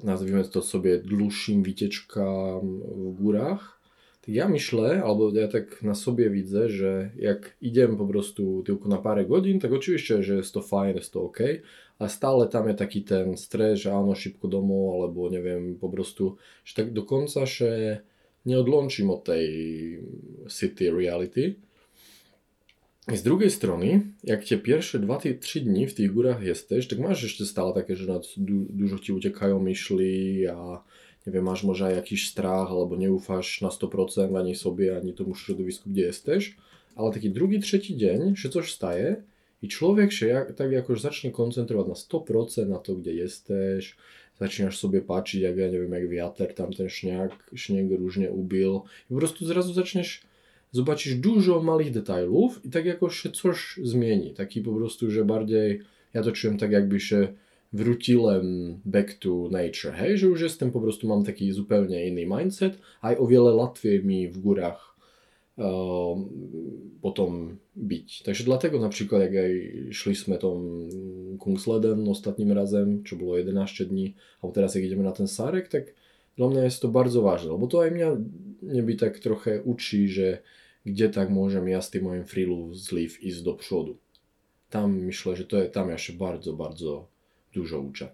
[0.03, 3.81] nazwijmy to sobie dłuższym wycieczkam w górach,
[4.25, 8.89] to ja myślę, albo ja tak na sobie widzę, że jak idziemy po prostu tylko
[8.89, 11.39] na parę godzin, tak oczywiście, że jest to fajne, jest to ok,
[11.99, 16.41] a stále tam je taký ten stres, že áno, šipko domov, alebo neviem, po prostu,
[16.65, 18.03] že tak dokonca, že
[18.45, 19.47] neodlončím od tej
[20.49, 21.55] city reality.
[23.12, 26.12] Z drugiej strony, jak cię pierwsze 2-3 dni w tych
[26.43, 30.83] jesteś, tak masz jeszcze stale takie, że nad, du, dużo ci uciekają myśli, a
[31.27, 33.11] nie wiem, masz może jakiś strach, albo nie
[33.61, 36.57] na 100% ani sobie, ani tomu środowisku, gdzie jesteś,
[36.97, 39.23] ale taki drugi, trzeci dzień, że coś staje
[39.62, 43.97] i człowiek się jak, tak jakoś zacznie koncentrować na 100% na to, gdzie jesteś,
[44.40, 48.83] zaczynasz sobie patrzeć, jak ja nie wiem, jak wiatr tam ten śnieg, śnieg różnie ubił
[49.11, 50.23] i prostu zrazu zaczniesz
[50.75, 54.35] zobaczysz dużo małych detajlów i tak jakoś się coś zmieni.
[54.35, 55.81] Taki po prostu, że bardziej,
[56.15, 57.29] ja to czułem tak jakby się
[57.73, 62.79] wróciłem back to nature, hej, że już jestem po prostu, mam taki zupełnie inny mindset,
[63.01, 64.97] a o wiele łatwiej mi w górach
[65.57, 66.29] um,
[67.03, 68.23] potom być.
[68.23, 69.33] Także dlatego na przykład jak
[69.91, 70.79] szliśmy tą
[71.39, 75.95] Kungsleden ostatnim razem, czy było 11 dni, a teraz jak idziemy na ten Sarek, tak
[76.37, 78.17] dla mnie jest to bardzo ważne, bo to aj mňa
[78.63, 80.39] neby tak trochę uczy, że
[80.85, 83.99] gdzie tak môžem ja z moim freelu zliv ísť do przodu.
[84.70, 87.09] Tam myślę, że to tam ja się bardzo, bardzo
[87.53, 88.09] dużo uczę.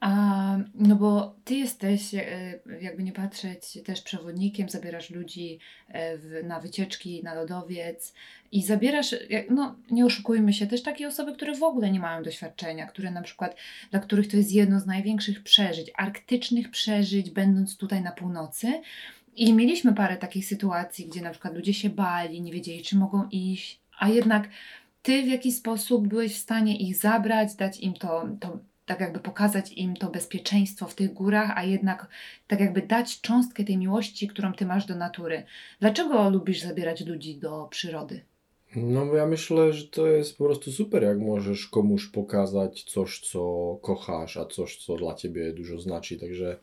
[0.00, 6.44] A, no bo ty jesteś, e, jakby nie patrzeć, też przewodnikiem, zabierasz ludzi e, w,
[6.44, 8.14] na wycieczki, na lodowiec
[8.52, 12.22] i zabierasz, jak- no nie oszukujmy się, też takie osoby, które w ogóle nie mają
[12.22, 13.56] doświadczenia, które na przykład,
[13.90, 18.82] dla których to jest jedno z największych przeżyć, arktycznych przeżyć, będąc tutaj na północy.
[19.38, 23.28] I mieliśmy parę takich sytuacji, gdzie na przykład ludzie się bali, nie wiedzieli, czy mogą
[23.30, 24.48] iść, a jednak
[25.02, 29.20] ty w jakiś sposób byłeś w stanie ich zabrać, dać im to, to tak jakby
[29.20, 32.08] pokazać im to bezpieczeństwo w tych górach, a jednak
[32.46, 35.42] tak jakby dać cząstkę tej miłości, którą ty masz do natury.
[35.80, 38.20] Dlaczego lubisz zabierać ludzi do przyrody?
[38.76, 43.78] No ja myślę, że to jest po prostu super, jak możesz komuś pokazać coś, co
[43.82, 46.18] kochasz, a coś, co dla ciebie dużo znaczy.
[46.18, 46.58] Także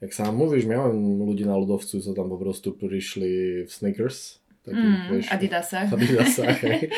[0.00, 4.38] jak sam mówisz, miałem ludzi na lodowcu, co tam po prostu przyszli w sneakers.
[4.62, 5.92] takich, Mm, wiesz, Adidasach.
[5.94, 6.90] Adidasach, hej.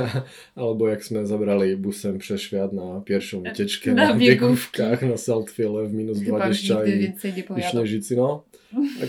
[0.54, 5.86] Albo jak sme zabrali busem przez świat na pierwszą wycieczkę Na na, biegówkach na Saltfiele
[5.86, 7.12] w minus Chyba już 20 nigdy
[7.58, 8.44] i, śnieżycy, no.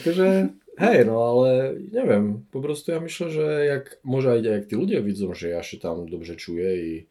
[0.05, 4.75] Także hej, no ale nie wiem, po prostu ja myślę, że jak może jak ci
[4.75, 7.05] ludzie widzą, że ja się tam dobrze czuję i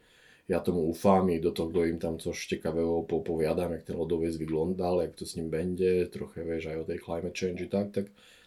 [0.48, 4.98] ja tomu ufam i do toho im tam coś ciekawego poopowiadam, jak ten lodowiec wyglądal,
[4.98, 8.04] jak to z nim będzie, trochę wiesz, aj o tej climate change i tak, tak,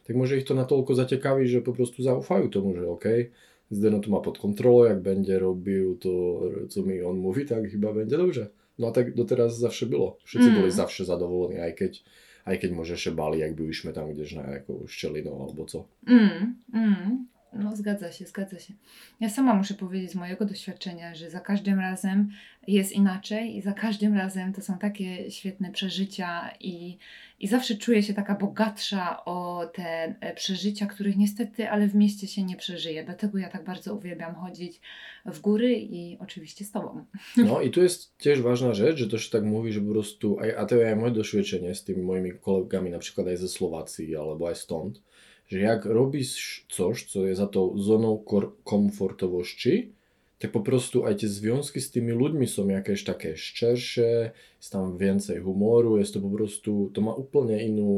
[0.07, 3.31] tak może ich to natoľko zaciekawi, że po prostu zaufają tomu, że okej,
[3.71, 7.93] Zdeno to ma pod kontrolą, jak będzie robił to, co mi on mówi, tak chyba
[7.93, 8.47] będzie dobrze.
[8.79, 10.17] No a tak doteraz zawsze było.
[10.23, 10.61] Wszyscy Mm.
[10.61, 12.03] byli zawsze zadowoleni, aj keď,
[12.45, 15.87] aj keď może się bali, jak byliśmy tam gdzieś na jakąś szczeliną albo co.
[16.07, 17.27] Mm, mm.
[17.53, 18.73] No zgadza się, zgadza się.
[19.19, 22.29] Ja sama muszę powiedzieć z mojego doświadczenia, że za każdym razem
[22.67, 26.97] jest inaczej i za każdym razem to są takie świetne przeżycia i,
[27.39, 32.27] i zawsze czuję się taka bogatsza o te e, przeżycia, których niestety, ale w mieście
[32.27, 33.03] się nie przeżyje.
[33.03, 34.81] Dlatego ja tak bardzo uwielbiam chodzić
[35.25, 37.05] w góry i oczywiście z Tobą.
[37.37, 40.55] No i tu jest tiež ważna rzecz, że się tak mówi, że po prostu, aj,
[40.55, 44.15] a to je aj moje doświadczenie z tymi moimi kolegami, na przykład aj ze Słowacji
[44.15, 45.01] albo aj stąd,
[45.47, 48.19] že jak robíš coś, co je za tou zónou
[48.63, 49.91] komfortovosti,
[50.37, 54.93] tak po prostu aj tie związky s tými ľuďmi sú jakéž také ščeršie, je tam
[54.93, 57.89] więcej humoru, je to po prostu, to má úplne inú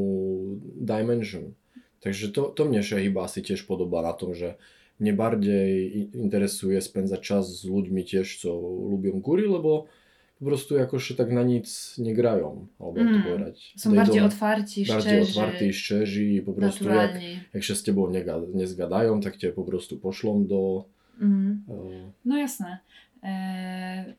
[0.80, 1.52] dimension.
[2.00, 4.56] Takže to, to mne Šehyba asi tiež podobá na tom, že
[5.04, 8.56] mne bardej interesuje spenzať čas s ľuďmi tiež, co
[8.88, 9.92] ľúbim kúri, lebo
[10.40, 13.24] po prostu jakoś tak na nic nie grają, to Mm.
[13.24, 13.74] powiedzieć.
[13.78, 17.40] Są They bardziej otwarci, bardziej szczerzy, otwarty i szczerzy i po prostu jak, naturalni.
[17.54, 20.86] jak się z tobą nie, nie zgadają, tak cię po prostu poszlą do...
[21.22, 21.64] Mhm.
[21.70, 22.78] E, No jasne.
[23.24, 24.14] E,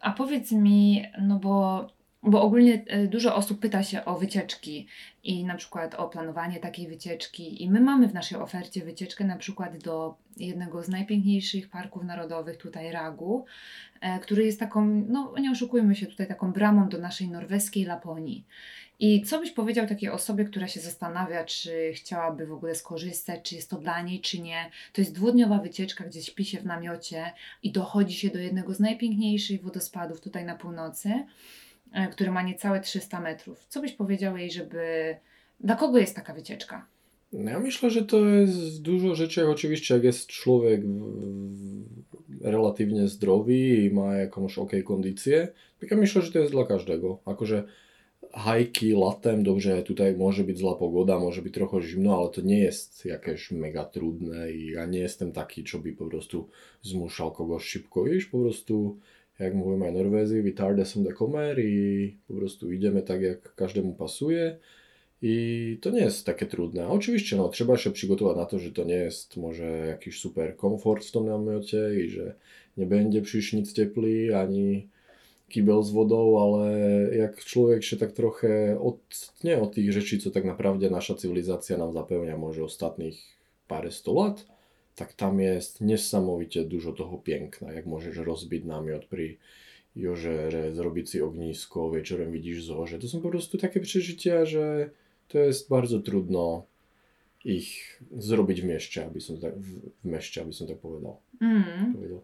[0.00, 1.86] a powiedz mi, no bo,
[2.24, 4.86] bo ogólnie e, dużo osób pyta się o wycieczki
[5.24, 7.62] i na przykład o planowanie takiej wycieczki.
[7.62, 12.56] I my mamy w naszej ofercie wycieczkę na przykład do jednego z najpiękniejszych parków narodowych
[12.56, 13.44] tutaj Ragu,
[14.00, 18.44] e, który jest taką, no nie oszukujmy się, tutaj taką bramą do naszej norweskiej Laponii.
[18.98, 23.54] I co byś powiedział takiej osobie, która się zastanawia, czy chciałaby w ogóle skorzystać, czy
[23.54, 24.70] jest to dla niej, czy nie?
[24.92, 27.32] To jest dwudniowa wycieczka, gdzie śpi się w namiocie
[27.62, 31.24] i dochodzi się do jednego z najpiękniejszych wodospadów tutaj na północy,
[32.12, 33.66] który ma niecałe 300 metrów.
[33.68, 35.16] Co byś powiedział jej, żeby...
[35.60, 36.86] Dla kogo jest taka wycieczka?
[37.32, 40.80] No ja myślę, że to jest dużo rzeczy, oczywiście jak jest człowiek
[42.40, 45.48] relatywnie zdrowy i ma jakąś ok kondycję,
[45.80, 47.18] tak ja myślę, że to jest dla każdego.
[47.24, 47.64] Akože
[48.32, 52.58] hajki latem, dobrze, tutaj może być zła pogoda, może być trochę zimno, ale to nie
[52.58, 56.48] jest jakieś mega trudne i ja nie jestem taki, co by po prostu
[56.82, 58.98] zmuszał kogoś szybko iść, po prostu
[59.38, 63.94] jak mówią aj Norwezy, vytarde som det kommer i po prostu idziemy tak, jak każdemu
[63.94, 64.58] pasuje.
[65.22, 66.88] I to nie jest takie trudne.
[66.88, 71.04] Oczywiście, no, trzeba się przygotować na to, że to nie jest może jakiś super komfort
[71.04, 72.34] w tym namiocie i że
[72.76, 74.88] nie będzie prysznic ciepły ani
[75.48, 76.70] kibel z wodą, ale
[77.16, 81.92] jak człowiek się tak trochę odtnie od tych rzeczy, co tak naprawdę nasza cywilizacja nam
[81.92, 83.36] zapełnia może ostatnich
[83.68, 84.46] parę sto lat,
[84.96, 89.36] tak tam jest niesamowicie dużo toho piękna, jak możesz rozbić namiot przy
[89.96, 92.98] jeziorze, zrobić sobie ognisko, wieczorem widzisz zorze.
[92.98, 94.90] To są po prostu takie przeżycia, że
[95.28, 96.66] to jest bardzo trudno
[97.44, 101.16] ich zrobić w mieście, aby są tak, w, w mieście, aby są tak powiedział.
[101.40, 101.94] Mm.
[101.94, 102.22] powiedział.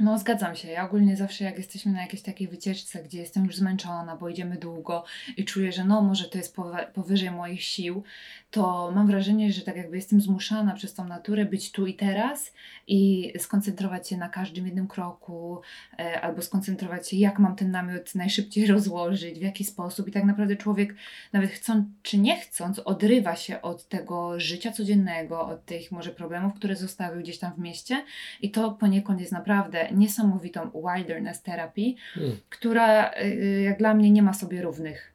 [0.00, 0.68] No, zgadzam się.
[0.68, 4.56] Ja ogólnie zawsze, jak jesteśmy na jakiejś takiej wycieczce, gdzie jestem już zmęczona, bo idziemy
[4.56, 5.04] długo
[5.36, 6.56] i czuję, że no, może to jest
[6.94, 8.02] powyżej moich sił,
[8.50, 12.52] to mam wrażenie, że tak jakby jestem zmuszana przez tą naturę być tu i teraz
[12.86, 15.60] i skoncentrować się na każdym jednym kroku,
[15.98, 20.08] e, albo skoncentrować się, jak mam ten namiot najszybciej rozłożyć, w jaki sposób.
[20.08, 20.94] I tak naprawdę człowiek,
[21.32, 26.54] nawet chcąc czy nie chcąc, odrywa się od tego życia codziennego, od tych może problemów,
[26.54, 28.04] które zostawił gdzieś tam w mieście.
[28.40, 32.36] I to poniekąd jest naprawdę niesamowitą wilderness terapii, Hmm.
[32.48, 35.14] która y, jak dla mnie nie ma sobie równych.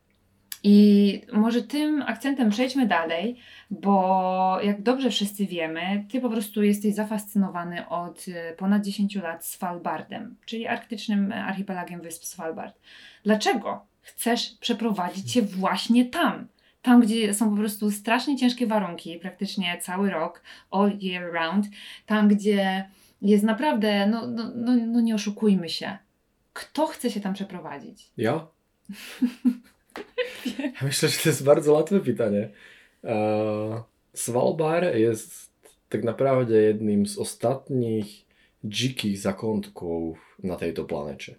[0.66, 3.38] I może tym akcentem przejdźmy dalej,
[3.72, 9.46] bo jak dobrze wszyscy wiemy, ty po prostu jesteś zafascynowany od y, ponad 10 lat
[9.46, 12.80] Svalbardem, czyli arktycznym archipelagiem wysp Svalbard.
[13.24, 16.48] Dlaczego chcesz przeprowadzić się właśnie tam?
[16.82, 21.66] Tam, gdzie są po prostu strasznie ciężkie warunki, praktycznie cały rok, all year round,
[22.06, 22.86] tam, gdzie
[23.24, 25.98] jest naprawdę, no, no, no, no nie oszukujmy się.
[26.54, 28.12] Kto chce się tam przeprowadzić?
[28.18, 28.48] Ja?
[30.60, 32.50] Ja myślę, że to jest bardzo łatwe pytanie.
[33.04, 33.82] Eee,
[34.14, 35.50] Svalbard jest
[35.90, 38.26] tak naprawdę jednym z ostatnich
[38.64, 41.36] dzikich zakątków na tejto planecie.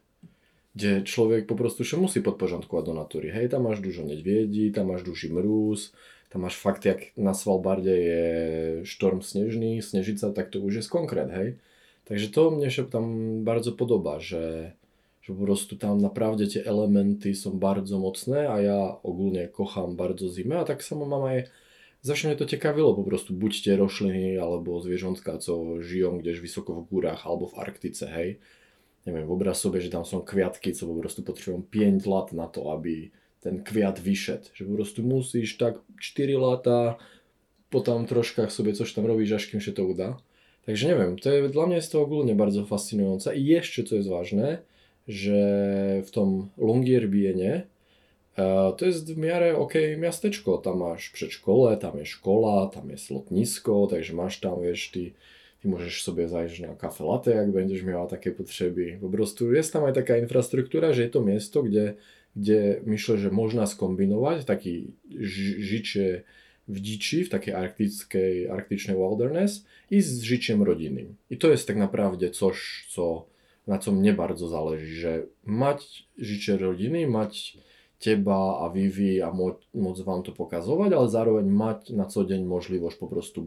[0.74, 3.30] Gdzie człowiek po prostu się musi podporządkować do natury.
[3.30, 5.92] Hej, tam masz dużo niedźwiedzi, tam masz duży mróz,
[6.30, 11.30] tam masz fakt, jak na Svalbardzie jest sztorm śnieżny, śnieżyca, tak to już jest konkret,
[11.30, 11.54] hej.
[12.04, 14.72] Także to mnie się tam bardzo podoba, że
[15.24, 20.58] że prostu tam naprawdę te elementy są bardzo mocne, a ja ogólnie kocham bardzo zimę,
[20.58, 21.44] a tak samo mam aj,
[22.02, 26.88] zawsze mnie to ciekawiło po prostu, buďte rośliny albo zwierzątka, co żyją gdzieś wysoko w
[26.88, 28.38] górach albo w Arktyce, hej.
[29.06, 32.46] Nie wiem, wyobraź sobie, że tam są kwiatki, co po prostu potrzebują 5 lat na
[32.46, 36.96] to, aby ten kwiat wyszedł, że po prostu musisz tak 4 lata
[37.70, 40.16] po tam troszkach sobie coś tam robić, aż kim się to uda.
[40.66, 44.08] Także nie wiem, to, dla mnie jest to ogólnie bardzo fascynujące i jeszcze co jest
[44.08, 44.58] ważne,
[45.08, 47.66] że w tom Longyearbyenie
[48.38, 50.58] e, to jest w miarę ok miasteczko.
[50.58, 55.10] Tam masz przedszkole, tam jest szkoła, tam jest lotnisko, także masz tam, wiesz, ty,
[55.62, 58.98] ty możesz sobie zajść na kafe latte, jak będziesz miała takie potrzeby.
[59.00, 61.94] Po jest tam aj taka infrastruktura, że jest to miasto, gdzie,
[62.36, 64.86] gdzie myślę, że można skombinować taki
[65.20, 66.22] ży- życie
[66.68, 71.16] w dziczy, w takiej arktyckiej, arktycznej wilderness i z życiem rodzinnym.
[71.30, 73.26] I to jest tak naprawdę coś, co
[73.66, 77.58] na co mnie bardzo zależy, że mać życie rodziny, mać
[77.98, 79.32] Teba a Vivi a
[79.74, 83.46] moc wam to pokazować, ale zároveň mať na co dzień możliwość po prostu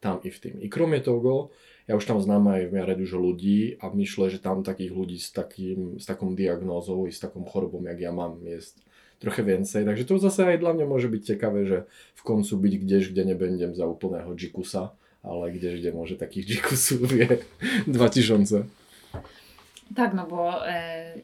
[0.00, 0.60] tam i w tym.
[0.60, 1.50] I kromie toho,
[1.88, 5.18] ja už tam znám aj v miare dużo ľudí a myślę, že tam takých ľudí
[5.18, 8.82] s, takým, s taką diagnózou i s taką chorobą jak ja mám jest
[9.44, 9.84] więcej.
[9.84, 13.24] Takže to zase aj dla mnie może być ciekawe, że w końcu być gdzieś, gdzie
[13.24, 14.90] nie będę za úplného dzikusa,
[15.22, 17.28] ale gdzieś, gdzie może takich dzikusów je
[17.86, 18.64] 2000.
[19.96, 21.14] Tak, no bo e,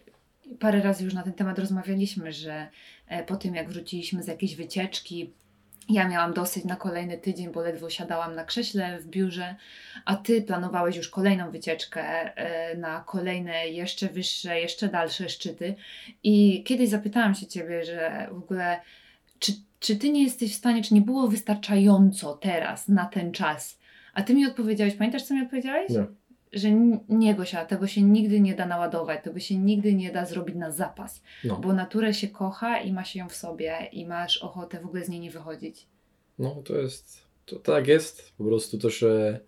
[0.58, 2.68] parę razy już na ten temat rozmawialiśmy, że
[3.08, 5.32] e, po tym jak wróciliśmy z jakiejś wycieczki,
[5.88, 9.54] ja miałam dosyć na kolejny tydzień, bo ledwo siadałam na krześle w biurze,
[10.04, 12.02] a ty planowałeś już kolejną wycieczkę
[12.36, 15.74] e, na kolejne jeszcze wyższe, jeszcze dalsze szczyty.
[16.22, 18.80] I kiedyś zapytałam się ciebie, że w ogóle,
[19.38, 23.78] czy, czy ty nie jesteś w stanie, czy nie było wystarczająco teraz na ten czas?
[24.14, 25.90] A ty mi odpowiedziałeś, pamiętasz co mi odpowiedziałeś?
[25.90, 26.06] Nie.
[26.52, 26.70] Że
[27.08, 30.70] nie, Gosia, tego się nigdy nie da naładować, tego się nigdy nie da zrobić na
[30.70, 34.80] zapas, No, bo naturę się kocha i ma się ją w sobie i masz ochotę
[34.80, 35.86] w ogóle z niej nie wychodzić.
[36.38, 39.40] no to jest, to tak jest, po prostu to, że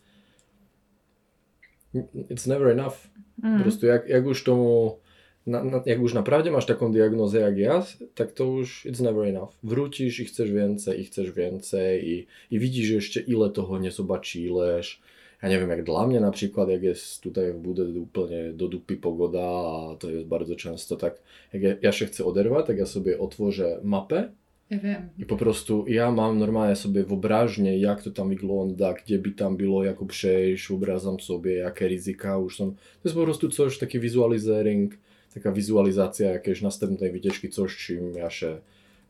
[2.30, 2.96] it's never enough.
[3.42, 3.62] Po Mm.
[3.62, 4.98] prostu jak, jak już tomu,
[5.46, 9.26] na, na, jak już naprawdę masz taką diagnozę jak ja, tak to już it's never
[9.28, 9.51] enough.
[9.62, 15.01] Wrócisz i chcesz więcej, i chcesz więcej i, i widzisz jeszcze ile toho nie zobaczyłeś.
[15.43, 18.68] Ja nie wiem, jak dla mnie na przykład, jak jest tutaj w Budę úplne do
[18.68, 21.22] dupy pogoda, a to jest bardzo często tak,
[21.53, 24.32] jak ja, ja się chcę oderwać, tak ja sobie otworzę mapę
[24.70, 25.09] Ja wiem.
[25.18, 29.57] i po prostu ja mam normalnie sobie wyobraźnię, jak to tam wygląda, gdzie by tam
[29.57, 32.70] było, jako przejść, wyobrażam sobie, jakie ryzyka już są.
[32.70, 34.95] To jest po prostu coś, taki wizualizering,
[35.34, 38.59] taka wizualizacja jakiejś następnej wycieczki, coś, czym ja się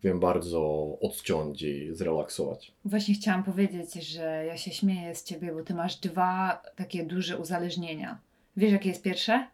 [0.02, 0.60] wiem bardzo
[1.00, 2.72] odciąć i zrelaksować.
[2.84, 7.38] Właśnie chciałam powiedzieć, że ja się śmieję z ciebie, bo ty masz dwa takie duże
[7.38, 8.18] uzależnienia.
[8.56, 9.46] Wiesz, jakie jest pierwsze?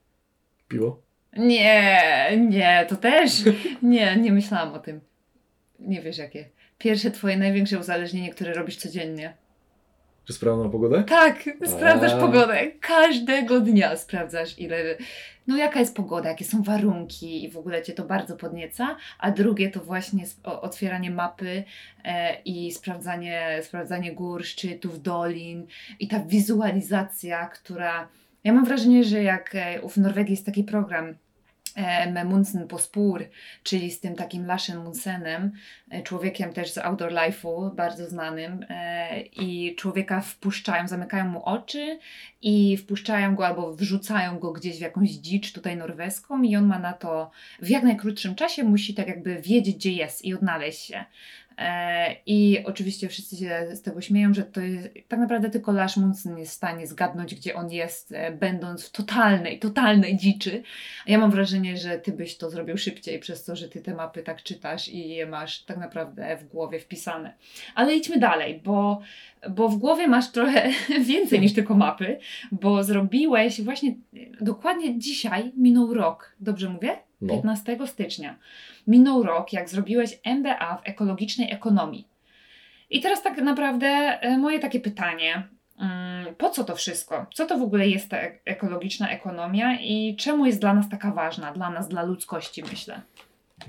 [0.68, 1.02] Piwo?
[1.36, 3.32] Nie, nie, to też.
[3.82, 5.00] Nie, nie myślałam o tym.
[5.78, 6.48] Nie wiesz, jakie.
[6.78, 9.34] Pierwsze twoje największe uzależnienie, które robisz codziennie.
[10.26, 11.04] Czy sprawna pogodę?
[11.04, 12.18] Tak, sprawdzasz A.
[12.18, 12.66] pogodę.
[12.80, 14.76] Każdego dnia sprawdzasz, ile.
[15.46, 18.96] No, jaka jest pogoda, jakie są warunki, i w ogóle cię to bardzo podnieca.
[19.18, 21.64] A drugie to właśnie otwieranie mapy
[22.04, 25.66] e, i sprawdzanie, sprawdzanie gór, szczytów, dolin
[26.00, 28.08] i ta wizualizacja, która.
[28.44, 31.14] Ja mam wrażenie, że jak e, w Norwegii jest taki program
[32.24, 33.24] Munsen på spór,
[33.62, 35.52] czyli z tym takim Lashem Munsenem,
[35.90, 41.98] e, człowiekiem też z Outdoor Life'u, bardzo znanym e, i człowieka wpuszczają, zamykają mu oczy
[42.42, 46.78] i wpuszczają go albo wrzucają go gdzieś w jakąś dzicz tutaj norweską i on ma
[46.78, 47.30] na to
[47.62, 51.04] w jak najkrótszym czasie musi tak jakby wiedzieć gdzie jest i odnaleźć się.
[51.58, 55.96] E, I oczywiście wszyscy się z tego śmieją, że to jest tak naprawdę tylko Lars
[55.96, 60.62] Munsen jest w stanie zgadnąć, gdzie on jest, e, będąc w totalnej, totalnej dziczy.
[61.06, 64.22] Ja mam wrażenie, że ty byś to zrobił szybciej przez to, że ty te mapy
[64.22, 67.34] tak czytasz i je masz tak naprawdę w głowie wpisane.
[67.74, 69.00] Ale idźmy dalej, bo,
[69.50, 70.70] bo w głowie masz trochę
[71.08, 72.18] więcej niż tylko mapy,
[72.52, 73.94] bo zrobiłeś właśnie
[74.40, 76.36] dokładnie dzisiaj minął rok.
[76.40, 77.06] Dobrze mówię?
[77.20, 77.34] No.
[77.34, 78.38] 15 stycznia.
[78.86, 82.08] Minął rok, jak zrobiłeś MBA w ekologicznej ekonomii.
[82.90, 85.48] I teraz tak naprawdę e, moje takie pytanie.
[85.80, 87.26] mm, Po co to wszystko?
[87.34, 91.12] Co to w ogóle jest ta ek- ekologiczna ekonomia i czemu jest dla nas taka
[91.12, 91.52] ważna?
[91.52, 93.00] Dla nas, dla ludzkości, myślę.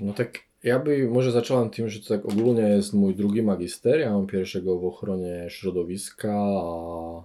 [0.00, 4.00] No tak ja by może zacząłem tym, że to tak ogólnie jest mój drugi magister.
[4.00, 7.22] Ja mam pierwszego w ochronie środowiska, a,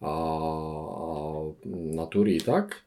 [0.00, 1.32] a, a
[1.74, 2.82] natury i tak.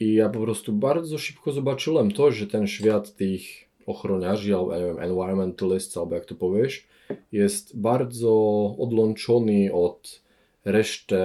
[0.00, 3.42] I ja po prostu bardzo szybko zobaczyłem to, że ten świat tych
[3.86, 6.86] ochroniarzy, albo nie wiem, environmentalists, albo jak to powiesz,
[7.32, 8.30] jest bardzo
[8.78, 10.22] odłączony od
[10.64, 11.16] reszty,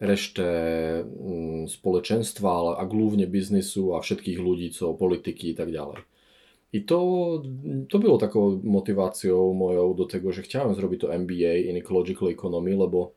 [0.00, 5.96] reszty mm, społeczeństwa, a głównie biznesu, a wszystkich ludzi, co polityki i tak dalej.
[6.72, 7.42] I to,
[7.88, 12.76] to było taką motywacją moją do tego, że chciałem zrobić to MBA in Ecological Economy,
[12.76, 13.12] lebo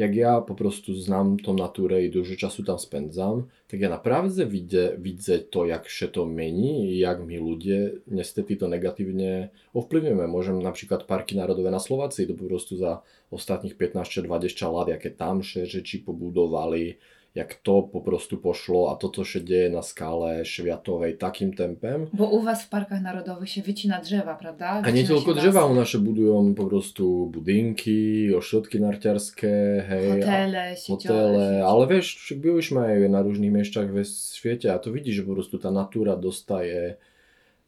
[0.00, 4.46] jak ja po prostu znam tą naturę i dużo czasu tam spędzam, tak ja naprawdę
[4.46, 9.48] widzę, widzę to, jak się to mieni i jak mi ludzie niestety to negatywnie
[9.82, 10.28] wpływniamy.
[10.28, 15.10] Możemy na przykład parki narodowe na Słowacji, to po prostu za ostatnich 15-20 lat, jakie
[15.10, 16.94] tam się rzeczy pobudowali,
[17.34, 22.06] jak to po prostu poszło, a to, co się dzieje na skalę światowej takim tempem,
[22.12, 24.66] Bo u Was w parkach narodowych się wycina drzewa, prawda?
[24.68, 30.08] a nie Wycina tylko drzewa, u nas się budują po prostu budynki, ośrodki narciarskie, hej,
[30.20, 34.04] Hotele, hotele, ale wiesz, byłyśmy na różnych miejscach w
[34.34, 36.94] świecie, a to widzisz, że po prostu ta natura dostaje,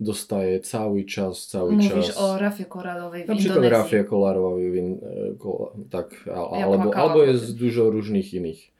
[0.00, 2.20] dostaje cały czas, cały Mówisz czas.
[2.20, 3.78] o rafie koralowej w na przykład Indonezji.
[3.96, 4.98] rafia kolorowej, win-
[5.32, 8.72] e, ko- tak, albo, albo jest dużo różnych innych.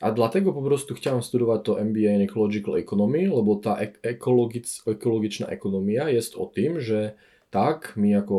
[0.00, 4.82] A dlatego po prostu chciałem studiować to MBA in Ecological Economy, lebo ta ek- ekologic,
[4.86, 7.12] ekologiczna ekonomia jest o tym, że
[7.50, 8.36] tak, my jako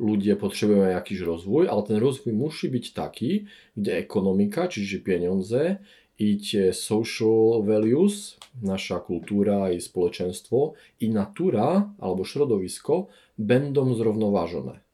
[0.00, 3.44] e, ludzie potrzebujemy jakiś rozwój, ale ten rozwój musi być taki,
[3.76, 5.76] gdzie ekonomika, czyli pieniądze
[6.18, 13.06] i te social values, nasza kultura i społeczeństwo i natura albo środowisko
[13.38, 14.87] będą zrównoważone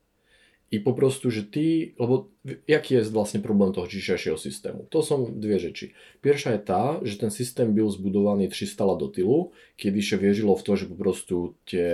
[0.75, 2.35] i poprostu, že ty, lebo
[2.67, 4.91] jaký je vlastne problém toho čišťašieho systému?
[4.91, 5.95] To som dve řeči.
[6.19, 10.59] Pierša je tá, že ten systém byl zbudovaný 300 lat do tylu, kedy sa viežilo
[10.59, 11.87] v to, že poprostu tie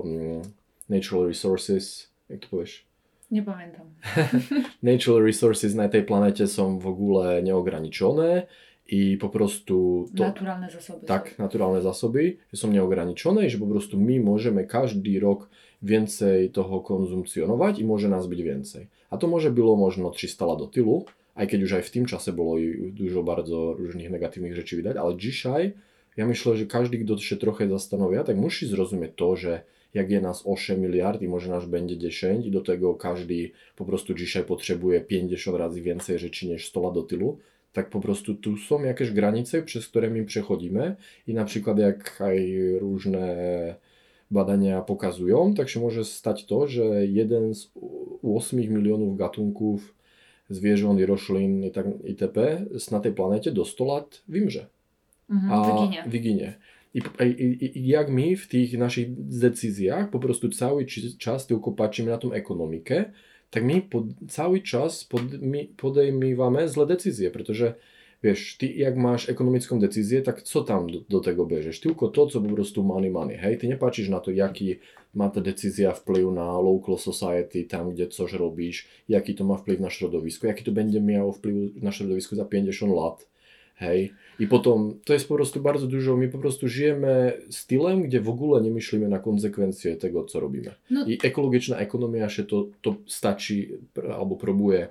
[0.00, 0.40] um,
[0.88, 2.88] natural resources, jak to povieš?
[3.28, 3.88] Nepamätám.
[4.84, 8.48] natural resources na tej planete som v ogóle neograničené
[8.88, 10.08] i po prostu...
[10.12, 11.04] To, naturálne zásoby.
[11.08, 15.48] Tak, naturálne zásoby, že som neograničené, že po prostu my môžeme každý rok
[15.82, 18.86] więcej toho konzumpcjonować i może nas być więcej.
[19.10, 21.04] A to może było možno 300 lat do tylu,
[21.34, 22.56] aj keď už aj w tym czasie było
[22.92, 25.72] dużo bardzo różnych negatywnych rzeczy widać, ale dzisiaj
[26.16, 29.62] ja myślę, że każdy, kto się trochę zastanawia, tak musi zrozumieć to, że
[29.94, 33.84] jak je nas 8 miliard i może nas będzie 10 i do tego każdy po
[33.84, 37.38] prostu dzisiaj potrzebuje 50 razy więcej rzeczy niż 100 lat do tylu,
[37.72, 42.22] tak po prostu tu są jakieś granice, przez które my przechodzimy i na przykład jak
[42.78, 43.36] różne
[44.32, 47.72] badania pokazują, tak się może stać to, że jeden z
[48.22, 49.94] 8 milionów gatunków
[50.50, 51.64] zwierząt i roślin
[52.04, 52.66] itp.
[52.90, 54.66] na tej planecie do 100 lat wymrze.
[55.30, 56.04] Mhm, a wyginie.
[56.06, 56.58] wyginie.
[56.94, 60.86] I, i, I jak my w tych naszych decyzjach po prostu cały
[61.18, 63.04] czas tylko patrzymy na tą ekonomikę,
[63.50, 65.22] tak my pod, cały czas pod,
[65.76, 67.74] podejmujemy złe decyzje, protože
[68.22, 71.80] wiesz, ty jak masz ekonomicką decyzję, tak co tam do, do, tego bierzesz?
[71.80, 73.58] Tylko to, co po prostu money money, hej?
[73.58, 74.76] Ty nie patrzysz na to, jaki
[75.14, 79.80] ma ta decyzja wpływ na local society, tam gdzie coś robisz, jaki to ma wpływ
[79.80, 83.28] na środowisko, jaki to będzie miało wpływ na środowisko za 50 lat,
[83.74, 84.12] hej?
[84.38, 88.28] I potom, to jest po prostu bardzo dużo, my po prostu żyjemy stylem, gdzie w
[88.28, 90.74] ogóle nie myślimy na konsekwencje tego, co robimy.
[90.90, 91.06] No.
[91.06, 93.68] I ekologiczna ekonomia się to, to staczy,
[94.16, 94.88] albo próbuje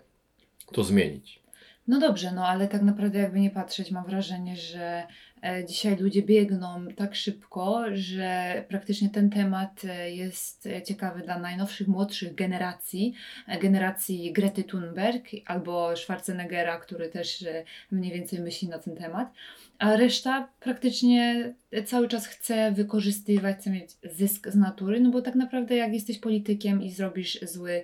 [0.71, 1.40] to zmienić.
[1.87, 5.03] No dobrze, no ale tak naprawdę jakby nie patrzeć, mam wrażenie, że
[5.43, 11.87] e, dzisiaj ludzie biegną tak szybko, że praktycznie ten temat e, jest ciekawy dla najnowszych,
[11.87, 13.13] młodszych generacji,
[13.47, 17.45] e, generacji Grety Thunberg albo Schwarzeneggera, który też
[17.91, 19.33] mniej więcej myśli na ten temat,
[19.79, 21.53] a reszta praktycznie
[21.85, 26.19] cały czas chce wykorzystywać, chce mieć zysk z natury, no bo tak naprawdę jak jesteś
[26.19, 27.83] politykiem i zrobisz zły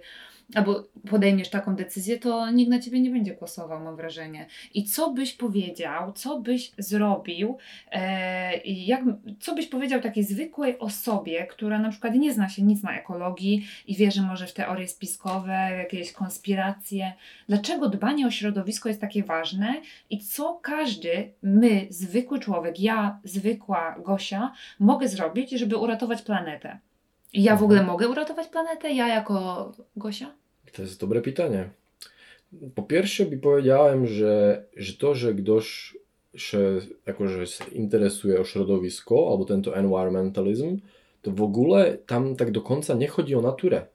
[0.55, 4.47] albo podejmiesz taką decyzję, to nikt na ciebie nie będzie głosował, mam wrażenie.
[4.73, 7.57] I co byś powiedział, co byś zrobił,
[7.91, 9.01] e, jak,
[9.39, 13.67] co byś powiedział takiej zwykłej osobie, która na przykład nie zna się nic na ekologii
[13.87, 17.13] i wierzy może w teorie spiskowe, w jakieś konspiracje.
[17.47, 23.95] Dlaczego dbanie o środowisko jest takie ważne i co każdy, my, zwykły człowiek, ja, zwykła
[23.99, 26.79] Gosia, mogę zrobić, żeby uratować planetę?
[27.33, 28.91] Ja w ogóle mogę uratować planetę?
[28.91, 30.33] Ja jako Gosia?
[30.73, 31.69] To jest dobre pytanie.
[32.75, 35.97] Po pierwsze by powiedziałem, że, że to, że ktoś
[36.35, 36.59] się
[37.05, 40.79] jakože interesuje o środowisko albo tento environmentalizm,
[41.21, 43.85] to w ogóle tam tak do końca nie chodzi o naturę.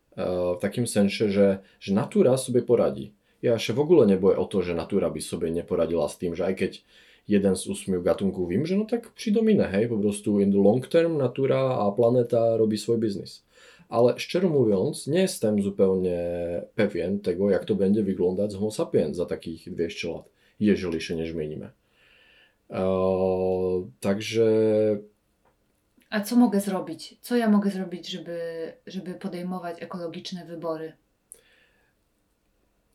[0.58, 3.14] W takim sensie, że, że natura sobie poradzi.
[3.42, 6.18] Ja się w ogóle nie boję o to, że natura by sobie nie poradziła z
[6.18, 6.84] tym, że aj keď
[7.28, 10.88] jeden z ósmiu gatunków że no tak przyjdą inne, hej, po prostu in the long
[10.88, 13.44] term natura a planeta robi swój biznes.
[13.88, 16.18] Ale szczerze mówiąc, nie jestem zupełnie
[16.74, 20.28] pewien tego, jak to będzie wyglądać z Homo sapiens za takich 200 lat,
[20.60, 21.70] jeżeli się nie zmienimy.
[22.70, 24.46] Eee, także.
[26.10, 27.18] A co mogę zrobić?
[27.20, 28.38] Co ja mogę zrobić, żeby,
[28.86, 30.92] żeby podejmować ekologiczne wybory?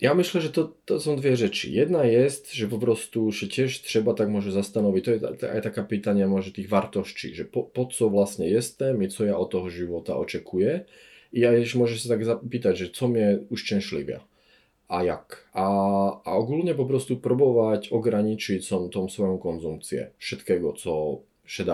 [0.01, 1.69] Ja myślę, że to, to są dwie rzeczy.
[1.69, 5.25] Jedna jest, że po prostu się też trzeba tak może zastanowić, to jest
[5.63, 9.69] taka pytanie może tych wartości, że po, po co właśnie jestem co ja od tego
[9.69, 10.85] żywota oczekuję.
[11.33, 14.23] I ja jeśli może się tak zapytać, że co mnie uszczęśliwia,
[14.87, 15.49] a jak.
[15.53, 20.11] A, a ogólnie po prostu próbować ograniczyć tą, tą swoją konsumpcję
[20.73, 21.21] co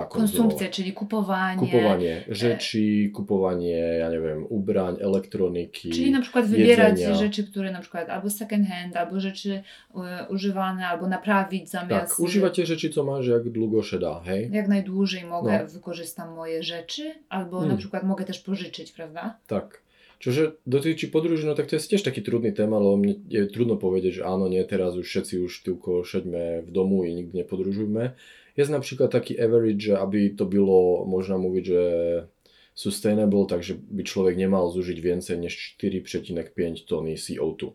[0.09, 1.59] Konsumpcja, czyli kupowanie.
[1.59, 5.89] Kupowanie e, rzeczy, kupowanie, ja nie wiem, ubrań, elektroniki.
[5.89, 7.15] Czyli na przykład wybierać jedzenia.
[7.15, 9.63] rzeczy, które na przykład albo second hand, albo rzeczy
[9.95, 12.09] e, używane, albo naprawić zamiast.
[12.09, 14.49] Tak, używać te rzeczy, co masz, jak długo się da, hej?
[14.51, 15.69] Jak najdłużej mogę, no.
[15.69, 17.71] wykorzystam moje rzeczy, albo hmm.
[17.71, 19.37] na przykład mogę też pożyczyć, prawda?
[19.47, 19.83] Tak.
[20.19, 23.75] Čiže dotyczy podróży, no tak to jest też taki trudny temat, ale mnie je trudno
[23.75, 27.43] powiedzieć, że ano nie, teraz już wszyscy już tylko siedźmy w domu i nigdy nie
[27.43, 28.11] podróżujmy.
[28.57, 32.27] Jest na przykład taki average, aby to było, można mówić, że
[32.73, 37.71] sustainable, tak żeby człowiek nie miał zużyć więcej niż 4,5 tony CO2.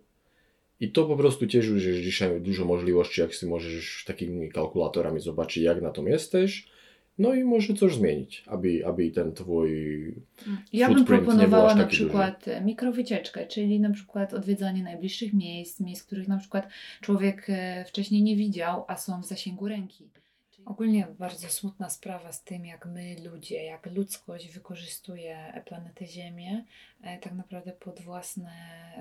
[0.80, 5.20] I to po prostu też już jest dzisiaj dużo możliwości, jak sobie możesz takimi kalkulatorami
[5.20, 6.68] zobaczyć, jak na tym jesteś.
[7.18, 10.14] No i może coś zmienić, aby, aby ten twój
[10.72, 12.60] Ja bym proponowała na przykład duży.
[12.60, 16.68] mikrowycieczkę, czyli na przykład odwiedzanie najbliższych miejsc, miejsc, których na przykład
[17.00, 20.04] człowiek e, wcześniej nie widział, a są w zasięgu ręki.
[20.68, 26.64] Ogólnie bardzo smutna sprawa z tym, jak my ludzie, jak ludzkość wykorzystuje planetę Ziemię
[27.02, 28.52] e, tak naprawdę pod własne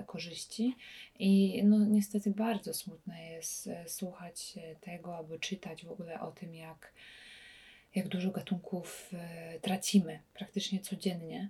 [0.07, 0.75] korzyści.
[1.19, 6.55] I no, niestety bardzo smutne jest e, słuchać tego albo czytać w ogóle o tym,
[6.55, 6.93] jak,
[7.95, 11.49] jak dużo gatunków e, tracimy praktycznie codziennie.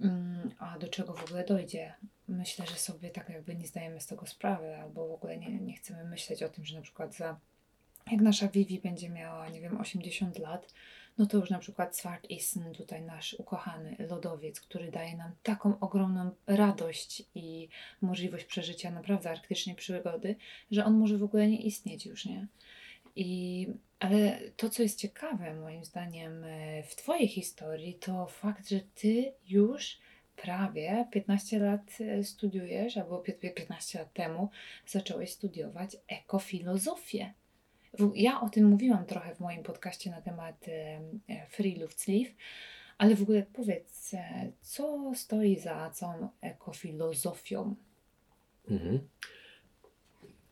[0.00, 1.94] Mm, a do czego w ogóle dojdzie?
[2.28, 5.74] Myślę, że sobie tak jakby nie zdajemy z tego sprawy, albo w ogóle nie, nie
[5.74, 7.40] chcemy myśleć o tym, że na przykład za
[8.10, 10.74] jak nasza Vivi będzie miała, nie wiem, 80 lat,
[11.18, 15.80] no to już na przykład Swart Isen, tutaj nasz ukochany lodowiec, który daje nam taką
[15.80, 17.68] ogromną radość i
[18.02, 20.36] możliwość przeżycia naprawdę arktycznej przygody,
[20.70, 22.46] że on może w ogóle nie istnieć już, nie?
[23.16, 23.66] I,
[23.98, 29.32] ale to, co jest ciekawe moim zdaniem e, w Twojej historii, to fakt, że Ty
[29.48, 29.98] już
[30.36, 34.50] prawie 15 lat e, studiujesz, albo 15 lat temu
[34.86, 37.34] zacząłeś studiować ekofilozofię.
[38.14, 42.30] Ja o tym mówiłam trochę w moim podcaście na temat e, Free Luft Sleeve,
[42.98, 44.14] ale w ogóle powiedz,
[44.60, 47.74] co stoi za całą ekofilozofią?
[48.70, 49.08] Mhm.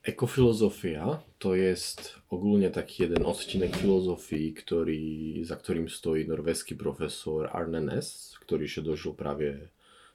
[0.03, 4.95] Ekofilozofia to jest ogólnie taki jeden odcinek filozofii, który,
[5.43, 9.69] za którym stoi norweski profesor Arne Ness, który się dożył prawie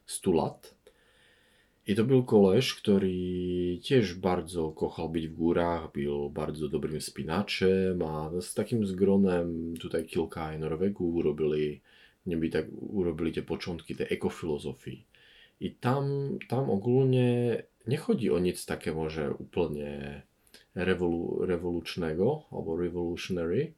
[0.05, 0.76] 100 lat.
[1.88, 3.09] I to był koleś, który
[3.89, 10.05] też bardzo kochał być w górach, był bardzo dobrym spinaczem, a z takim zgronem tutaj
[10.05, 11.81] kilka Norwegów urobili,
[12.25, 15.05] niby tak urobili te początki tej ekofilozofii.
[15.59, 17.97] I tam, tam ogólnie nie
[18.29, 20.21] o nic takie może úplne
[20.75, 23.73] rewolu, rewolucznego albo revolutionary.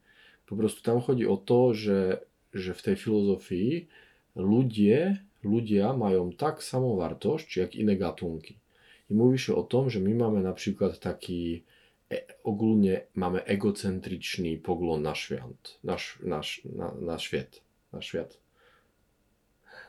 [0.45, 3.87] Po tam chodzi o to, że, że w tej filozofii
[4.35, 6.63] ludzie, ludzie mają tak
[6.97, 8.55] wartość jak inne gatunki.
[9.09, 11.63] I mówi o tym, że my mamy na przykład taki
[12.11, 17.61] e, ogólnie mamy egocentryczny pogląd na świat, nasz, nasz, na, na świat,
[17.93, 18.37] na świat.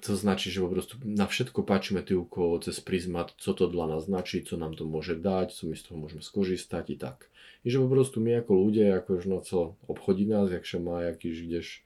[0.01, 0.69] To znaczy, że po
[1.05, 5.15] na wszystko patrzymy tylko przez pryzmat, co to dla nas znaczy, co nam to może
[5.15, 7.29] dać, co my z tego możemy skorzystać i tak.
[7.65, 11.03] I że po prostu my jako ludzie, jakoś no co obchodzi nas, jak się ma
[11.03, 11.83] jakiś gdzieś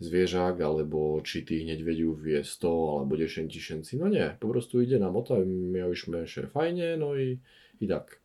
[0.00, 4.98] zwierzak, albo czy tych niedźwiedziów jest 100 albo 10 tysięcy, no nie, po prostu idzie
[4.98, 7.38] nam o to, miałyśmy się fajnie, no i,
[7.80, 8.20] i tak.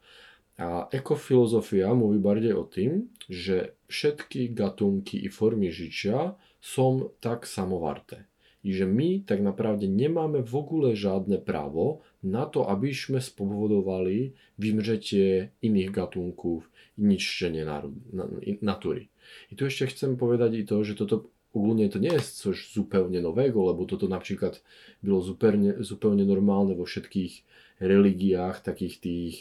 [0.57, 7.79] A ekofilozofia mówi bardziej o tym, że wszystkie gatunki i formy życia są tak samo
[7.79, 8.23] warte
[8.63, 10.93] i że my tak naprawdę nie mamy w ogóle
[12.23, 17.65] na to, abyśmy spowodowali wymrzecie innych gatunków i niszczenie
[18.61, 19.07] natury.
[19.51, 22.73] I tu jeszcze chcę powiedzieć i to, że to, to ogólnie to nie je coś
[22.73, 24.61] zupełnie nowego, lebo toto napríklad
[25.03, 25.21] bolo
[25.81, 27.33] zupełnie, normálne vo všetkých
[27.81, 29.35] religiách takých tých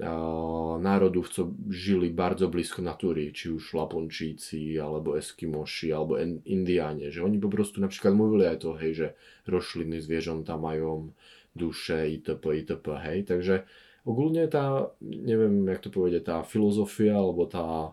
[0.00, 6.16] a, národov, co žili bardzo blízko natúry, či už Lapončíci, alebo Eskimoši, alebo
[6.48, 9.08] Indiáne, že oni poprostu napríklad mluvili aj to, hej, že
[9.50, 11.12] rošliny zvieřonta majú
[11.52, 13.68] duše, itp., itp., hej, takže
[14.08, 17.92] ogólnie tá, neviem, jak to povedať, tá filozofia, alebo tá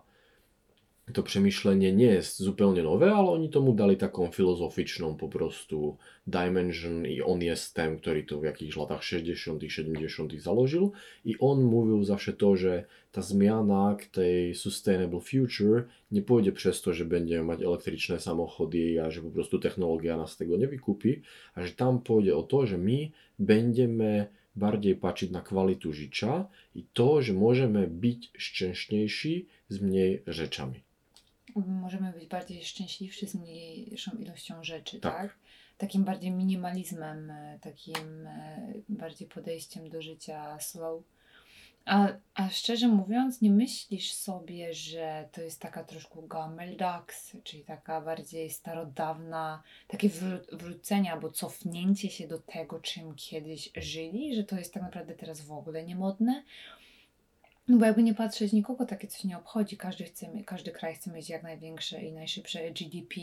[1.14, 5.98] to przemyślenie nie jest zupełnie nowe, ale oni tomu dali taką filozoficzną po prostu
[6.28, 7.06] dimension.
[7.06, 10.92] I on jest ten, który to w jakichś latach 60 70 zalożył
[11.26, 16.82] i on mówił zawsze to, że ta zmiana k tej sustainable future nie pójdzie przez
[16.82, 20.70] to, że będziemy mieć elektryczne samochody, a że po prostu technologia nas tego nie
[21.56, 26.46] a że tam pójdzie o to, że my będziemy bardziej patrzeć na kwalitu życia
[26.76, 30.89] i to, że możemy być szczęśniejsi z mniej rzeczami
[31.68, 35.14] możemy być bardziej szczęśliwsi z mniejszą ilością rzeczy, tak?
[35.14, 35.36] tak?
[35.78, 41.04] Takim bardziej minimalizmem, e, takim e, bardziej podejściem do życia slow.
[41.86, 48.02] A, a szczerze mówiąc, nie myślisz sobie, że to jest taka troszkę gammeldags, czyli taka
[48.02, 50.10] bardziej starodawna, takie
[50.52, 55.42] wrócenie albo cofnięcie się do tego, czym kiedyś żyli, że to jest tak naprawdę teraz
[55.42, 56.44] w ogóle niemodne?
[57.70, 59.78] No bo jakby nie patrzeć, nikogo takie coś nie obchodzi.
[59.78, 63.16] Każdy, chce, każdy kraj chce mieć jak największe i najszybsze GDP,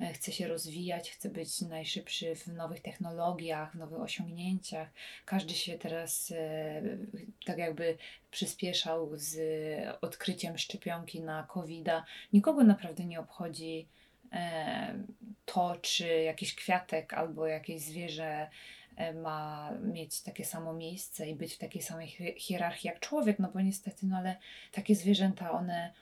[0.00, 4.88] e, chce się rozwijać, chce być najszybszy w nowych technologiach, w nowych osiągnięciach.
[5.24, 6.82] Każdy się teraz e,
[7.46, 7.96] tak jakby
[8.30, 9.38] przyspieszał z
[10.00, 12.02] odkryciem szczepionki na covid -a.
[12.32, 13.88] Nikogo naprawdę nie obchodzi
[14.32, 15.04] e,
[15.44, 18.48] to, czy jakiś kwiatek albo jakieś zwierzę
[19.14, 23.60] ma mieć takie samo miejsce i być w takiej samej hierarchii jak człowiek, no bo
[23.60, 24.36] niestety, no ale
[24.72, 25.92] takie zwierzęta, one,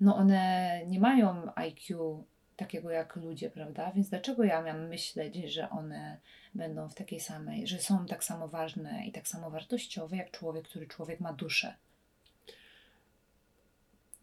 [0.00, 2.24] no one nie mają IQ
[2.56, 3.92] takiego jak ludzie, prawda?
[3.92, 6.20] Więc dlaczego ja miałam myśleć, że one
[6.54, 10.68] będą w takiej samej, że są tak samo ważne i tak samo wartościowe jak człowiek,
[10.68, 11.74] który człowiek ma duszę?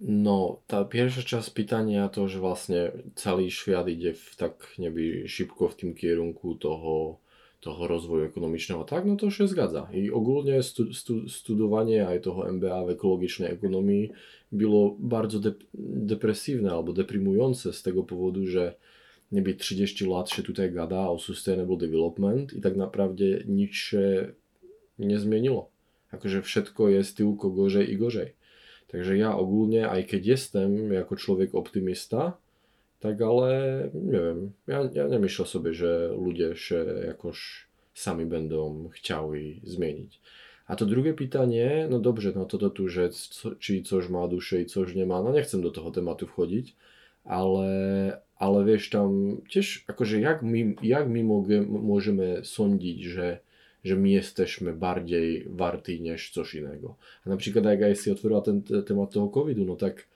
[0.03, 5.71] No, tá pierwsza časť pytania to, že vlastne celý šviat ide v tak neby šipko
[5.71, 7.22] v tým kierunku toho,
[7.63, 9.87] toho rozvoju ekonomicznego, tak, no to się zgadza.
[9.93, 14.11] I ogólnie stu, stu, studowanie aj toho MBA w ekologicznej ekonomii
[14.51, 15.53] było bardzo de,
[16.11, 18.75] depresywne albo deprymujące z tego powodu, że
[19.31, 24.33] nieby 30 lat się tutaj gada o sustainable development i tak naprawdę nic się
[24.99, 25.19] nie
[26.41, 28.35] všetko jest tylko gorzej i gorzej.
[28.87, 32.37] Takže ja ogólne, aj keď jestem ako človek optimista,
[33.03, 33.51] tak ale
[33.91, 40.23] neviem, ja, ja nemyslel sobie, že ľudia še jakož sami będą chciały zmienić.
[40.67, 44.27] A to drugie pytanie, no dobrze, no to to tu, że co, czy coś ma
[44.27, 46.75] duszę i coś nie ma, no nie chcę do tego tematu wchodzić,
[47.23, 47.71] ale,
[48.39, 53.03] ale wiesz, tam też, akože jak my, jak my mogę, możemy sądzić,
[53.83, 56.95] że my jesteśmy bardziej warty niż coś innego.
[57.25, 60.07] A na przykład jak ja si otworzyła ten temat toho covidu, no tak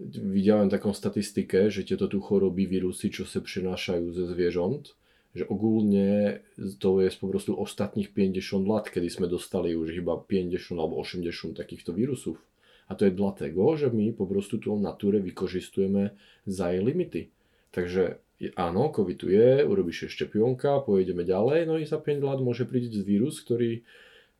[0.00, 4.96] Videl Viděl takom statistike, že tieto tu choroby, vírusy, čo sa přenášajú ze zviežont,
[5.36, 6.40] že ogólne
[6.80, 11.52] to je z poprostu ostatných 50 lat, kedy sme dostali už iba 50 alebo 80
[11.52, 12.40] takýchto vírusov.
[12.88, 16.16] A to je dlatego, že my poprostu prostu tu naturę wykorzystujeme
[16.48, 17.28] za jej limity.
[17.70, 18.18] Takže
[18.56, 22.64] áno, COVID tu je, urobíš je šťapionka, pojedeme ďalej, no i za 5 lat môže
[22.64, 23.84] prísť vírus, ktorý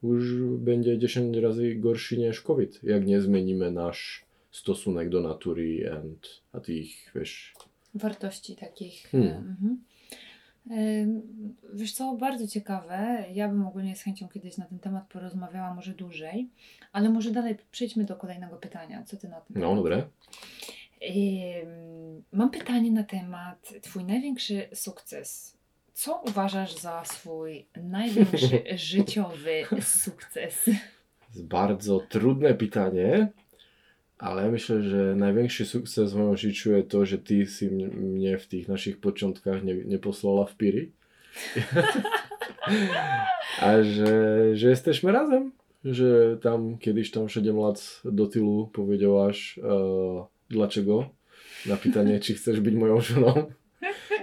[0.01, 6.61] už bude 10 razy gorší než COVID, jak nezmeníme náš stosunek do natury and, a
[6.61, 7.55] tych, wiesz...
[7.95, 9.09] Wartości takich.
[9.11, 9.29] Hmm.
[9.29, 9.79] Mhm.
[11.75, 13.25] Wiesz co, bardzo ciekawe.
[13.35, 16.51] Ja bym ogólnie z chęcią kiedyś na ten temat porozmawiała, może dłużej,
[16.93, 19.03] ale może dalej przejdźmy do kolejnego pytania.
[19.05, 19.61] Co ty na tym?
[19.61, 20.03] No, dobre.
[22.33, 25.57] Mam pytanie na temat Twój największy sukces.
[25.93, 30.65] Co uważasz za swój największy życiowy sukces?
[30.65, 33.29] To jest bardzo trudne pytanie,
[34.21, 38.47] ale myślę, że największy sukces w moim życiu jest to, że Ty si mnie w
[38.47, 40.93] tych naszych początkach nie, nie posłała w Piri.
[43.61, 45.53] A że, że jesteśmy razem.
[45.85, 51.11] Że tam kiedyś tam 7 lat do tylu powiedziałaś uh, dlaczego
[51.67, 53.53] na pytanie, czy chcesz być moją żoną.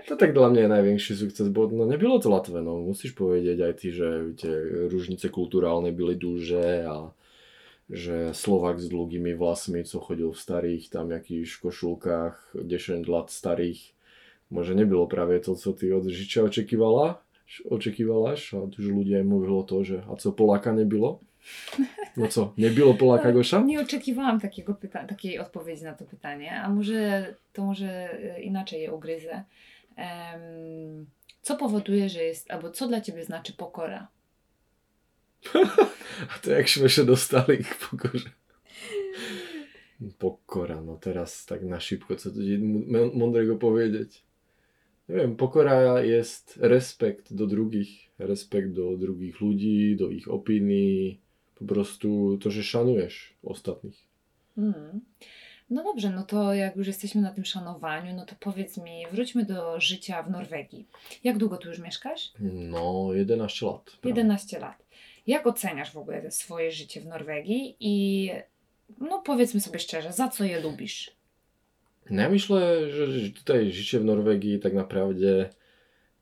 [0.08, 3.76] To tak dla mnie największy sukces, bo no nie to łatwe, no musisz powiedzieć aj
[3.76, 7.12] ty, że wiecie, różnice kulturalne były duże a
[7.90, 13.78] że Slovak z długimi włosami, co chodził w starych tam jakichś koszulkach 10 lat starych,
[14.52, 17.24] może nie było prawie to, co ty od życia oczekiwała,
[17.70, 21.20] oczekiwałaś, a dużo ludzi mówiło to, że a co Polaka nie było.
[22.18, 23.62] No co, nie było Polaka Gosza?
[23.62, 28.94] Nie oczekiwałam takiego pyta- takiej odpowiedzi na to pytanie, a może to może inaczej je
[28.94, 29.44] ugryzę.
[29.98, 31.06] Um,
[31.42, 34.08] co powoduje, że jest, albo co dla Ciebie znaczy pokora?
[36.36, 38.30] a to jakśmy się dostali k pokorze.
[40.18, 42.40] Pokora, no teraz tak na szybko, co tu
[43.14, 44.24] mądrego powiedzieć?
[45.10, 51.20] Nie wiem, pokora jest respekt do drugich, respekt do drugich ludzi, do ich opinii,
[51.56, 54.08] po prostu to, że szanujesz ostatnich.
[54.58, 55.02] Mm.
[55.70, 59.46] No dobrze, no to jak już jesteśmy na tym szanowaniu, no to powiedz mi, wróćmy
[59.46, 60.88] do życia w Norwegii.
[61.24, 62.32] Jak długo tu już mieszkasz?
[62.40, 63.84] No, 11 lat.
[64.02, 64.10] Prawie.
[64.10, 64.87] 11 lat.
[65.28, 68.30] Jak oceniasz w ogóle swoje życie w Norwegii i
[69.00, 71.12] no powiedzmy sobie szczerze, za co je lubisz?
[72.10, 75.50] No ja myślę, że tutaj życie w Norwegii tak naprawdę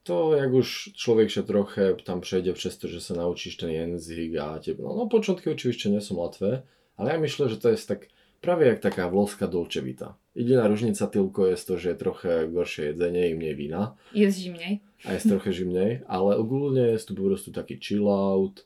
[0.04, 4.38] to jak już człowiek się trochę tam przejdzie przez to, że się nauczysz ten język,
[4.42, 6.62] a ciebie, no, no początki oczywiście nie są łatwe,
[6.98, 8.08] ale ja myślę, że to jest tak
[8.42, 10.16] prawie jak taka włoska dolce vita.
[10.36, 13.96] Jedyna różnica tylko jest to, że trochę gorsze jedzenie i mniej wina.
[14.14, 14.80] Jest zimniej.
[15.06, 18.66] A jest trochę zimniej, ale ogólnie jest tu po prostu taki chill out.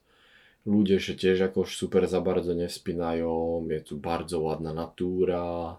[0.69, 5.77] Ludzie się też jakoś super za bardzo nie spinają, jest tu bardzo ładna natura.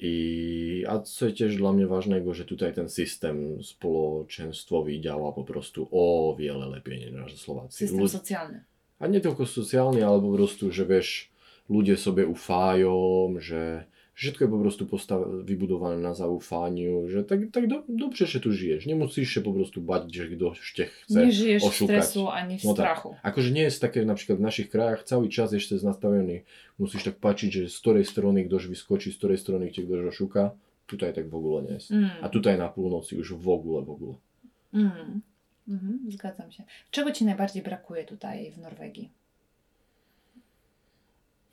[0.00, 5.44] I, a co jest też dla mnie ważnego, że tutaj ten system społeczeństwowy działa po
[5.44, 7.86] prostu o wiele lepiej niż na Słowacji.
[7.86, 8.10] System Lud...
[8.10, 8.64] socjalny.
[8.98, 11.30] A nie tylko socjalny, ale po prostu, że wiesz,
[11.68, 13.84] ludzie sobie ufają, że
[14.18, 18.52] Wszystko jest po prostu postaw- wybudowane na zaufaniu, że tak, tak do, dobrze się tu
[18.52, 18.86] żyjesz.
[18.86, 21.96] Nie musisz się po prostu bać, że ktoś cię chce Nie żyjesz oszukać.
[21.96, 23.10] w stresu ani w no strachu.
[23.10, 23.20] Tak.
[23.22, 26.42] Ako, że nie jest takie na przykład w naszych krajach cały czas jeszcze nastawiony.
[26.78, 30.50] Musisz tak patrzeć, że z której strony ktoś wyskoczy, z której strony cię ktoś oszuka.
[30.86, 31.90] Tutaj tak w ogóle nie jest.
[31.90, 32.10] Mm.
[32.22, 34.14] A tutaj na północy już w ogóle, w ogóle.
[34.74, 35.20] Mm.
[35.68, 36.64] Mhm, zgadzam się.
[36.90, 39.10] Czego Ci najbardziej brakuje tutaj w Norwegii?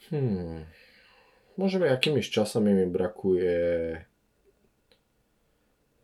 [0.09, 0.65] Hmm.
[1.57, 4.05] Może jakimiś czasami mi brakuje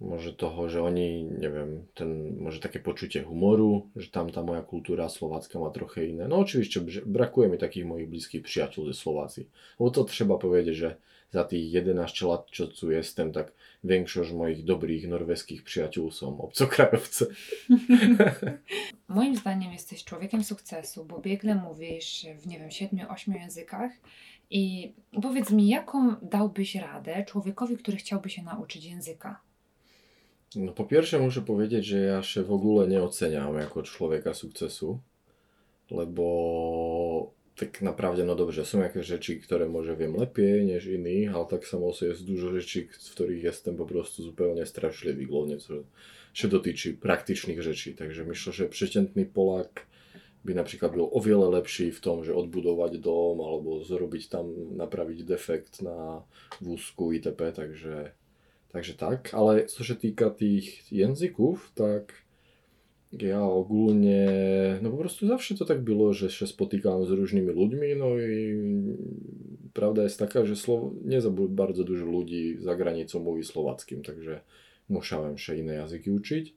[0.02, 4.62] Może toho, że oni, nie wiem, ten, może takie poczucie humoru, że tam ta moja
[4.62, 6.28] kultura słowacka ma trochę inne.
[6.28, 9.50] No oczywiście brakuje mi takich moich bliskich przyjaciół ze Słowacji.
[9.80, 10.96] Bo to trzeba powiedzieć, że
[11.32, 13.52] za tych 11 lat, co tu jestem, tak
[13.84, 17.28] większość moich dobrych norweskich przyjaciół są obcokrajowcy.
[19.08, 23.92] Moim zdaniem jesteś człowiekiem sukcesu, bo biegle mówisz w, nie wiem, 7-8 językach.
[24.52, 29.42] I powiedz mi, jaką dałbyś radę człowiekowi, który chciałby się nauczyć języka?
[30.56, 35.00] No po pierwsze muszę powiedzieć, że ja się w ogóle nie oceniam jako człowieka sukcesu,
[35.92, 41.46] lebo tak naprawdę, no dobrze, są jakieś rzeczy, które może wiem lepiej niż inni, ale
[41.46, 45.74] tak samo jest dużo rzeczy, w których jestem po prostu zupełnie straszliwy, głównie co
[46.34, 47.94] się dotyczy praktycznych rzeczy.
[47.94, 49.86] Także myślę, że przeciętny Polak
[50.46, 54.76] by na przykład był o wiele lepszy w tym, że odbudować dom albo zrobić tam,
[54.78, 56.24] naprawić defekt na
[56.62, 57.52] wózku itp.
[57.52, 58.12] Także
[58.72, 62.14] Takže tak, ale co się týka tych języków, tak
[63.12, 64.30] ja ogólnie,
[64.82, 65.26] no po prostu
[65.58, 68.62] to tak było, że się spotykałem z różnymi ludźmi, no i
[69.74, 74.42] prawda jest taka, że Slo- nie za bardzo dużo ludzi za granicą mówi słowackim, także
[74.90, 76.56] musiałem się inne języki uczyć.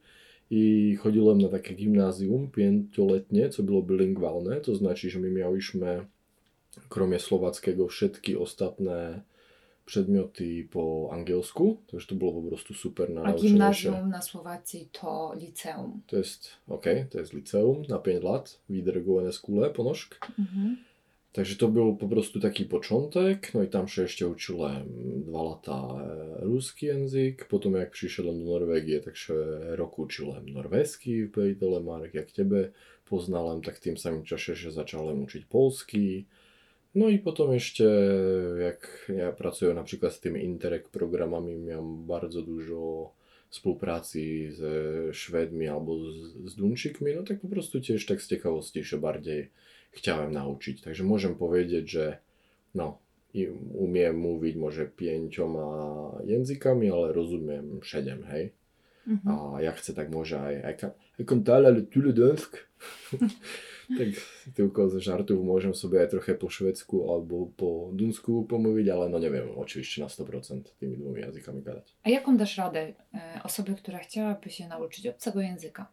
[0.56, 6.06] I chodziłem na takie gimnazjum pięcioletnie, co było bilingwalne, to znaczy, że my mieliśmy,
[6.88, 9.20] kromie słowackiego, wszystkie ostatnie
[9.86, 14.06] przedmioty po angielsku, także to było po prostu super na A gimnazjum się.
[14.06, 16.00] na Słowacji to liceum?
[16.06, 20.18] To jest, okej, okay, to jest liceum na 5 lat, videregående skule ponożk.
[20.38, 20.76] Mhm.
[21.34, 24.86] Takže to był po prostu taki początek, no i tam się jeszcze uczyłem
[25.26, 25.98] dwa lata
[26.40, 32.14] e, ruski język, potem jak przyszedłem do Norwegii, tak się rok uczyłem norweski w Telemark,
[32.14, 32.70] jak ciebie
[33.04, 36.26] poznałem, tak w tym samym czasie się zacząłem uczyć polski,
[36.94, 38.14] no i potem jeszcze,
[38.60, 43.10] jak ja pracuję na przykład z Interreg programami, miałem bardzo dużo
[43.48, 44.72] współpracy ze
[45.14, 49.50] Szwedmi albo z, z Duńczykmi, no tak po prostu też tak z ciekawości się bardziej
[49.94, 50.82] chciałem nauczyć.
[50.82, 52.18] Także możemy powiedzieć, że
[52.74, 52.98] no,
[53.74, 58.52] umiem mówić może pięcioma językami, ale rozumiem siedem, hej.
[59.06, 59.38] Mhm.
[59.38, 62.56] A ja chcę tak może, ja, kan, jag kan tala lite dansk.
[63.98, 64.08] tak
[64.54, 69.30] tylko ze żartów możemy sobie trochę po szwedzku albo po duńsku pomówić, ale no nie
[69.30, 71.94] wiem, oczywiście na 100% tymi dwoma językami gadać.
[72.02, 75.86] A jaką dasz radę e, osobie, która chciałaby się nauczyć obcego języka?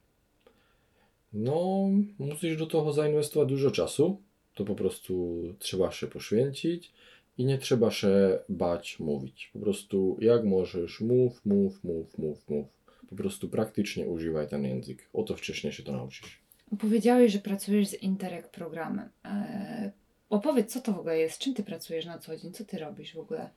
[1.33, 4.21] No, musisz do tego zainwestować dużo czasu.
[4.55, 6.91] To po prostu trzeba się poświęcić
[7.37, 9.49] i nie trzeba się bać mówić.
[9.53, 12.67] Po prostu jak możesz, mów, mów, mów, mów, mów.
[13.09, 15.09] Po prostu praktycznie używaj ten język.
[15.13, 16.41] O to wcześniej się to nauczysz.
[16.79, 19.09] Powiedziałeś, że pracujesz z Interreg programem.
[19.23, 19.91] Eee,
[20.29, 21.39] opowiedz, co to w ogóle jest?
[21.39, 22.51] Czym ty pracujesz na co dzień?
[22.51, 23.49] Co ty robisz w ogóle?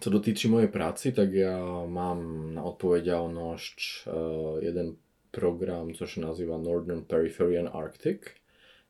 [0.00, 4.96] Co dotyczy mojej pracy, tak ja mam na odpowiedzialność e, jeden
[5.32, 8.22] program, co się nazywa Northern Periphery and Arctic.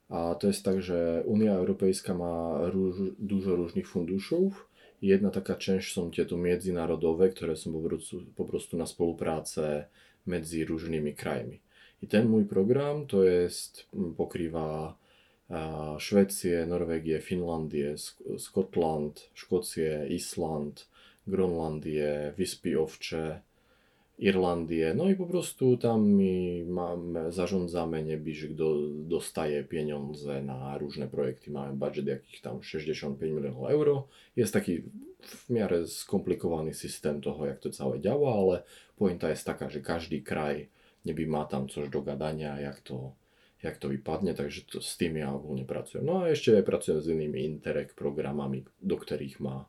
[0.08, 4.68] A to jest tak, że Unia Europejska ma róż, dużo różnych funduszów.
[5.02, 7.72] Jedna taka część są tie to międzynarodowe, które są
[8.76, 9.86] na współpracę
[10.26, 11.60] między różnymi krajami.
[12.02, 14.98] I ten mój program to jest, pokrywa
[15.98, 17.20] Szwecję, Norwegię,
[18.38, 20.88] Skotland, Szkocję, Island,
[21.26, 23.40] Gronlandię, Wyspy Owcze,
[24.18, 24.94] Irlandię.
[24.94, 26.20] No i po prostu tam
[26.66, 31.50] mamy, zarządzamy, Niebiżyk do, dostaje pieniądze na różne projekty.
[31.50, 34.08] Mamy budżet jakiś tam 65 milionów euro.
[34.36, 34.82] Jest taki
[35.20, 38.62] w miarę skomplikowany system toho, jak to całe działa, ale
[38.96, 40.68] pointa jest taka, że każdy kraj
[41.04, 43.12] niby ma tam coś do gadania, jak to,
[43.62, 46.04] jak to wypadnie, także to, z tym ja ogólnie pracuję.
[46.04, 49.68] No a jeszcze pracuję z innymi Interreg programami, do których ma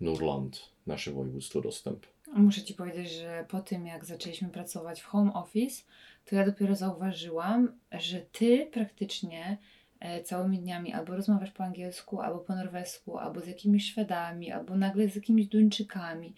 [0.00, 2.11] Nurland, nasze województwo, dostęp.
[2.36, 5.82] Muszę Ci powiedzieć, że po tym jak zaczęliśmy pracować w home office,
[6.24, 9.58] to ja dopiero zauważyłam, że Ty praktycznie
[10.00, 14.76] e, całymi dniami albo rozmawiasz po angielsku, albo po norwesku, albo z jakimiś Szwedami, albo
[14.76, 16.34] nagle z jakimiś Duńczykami.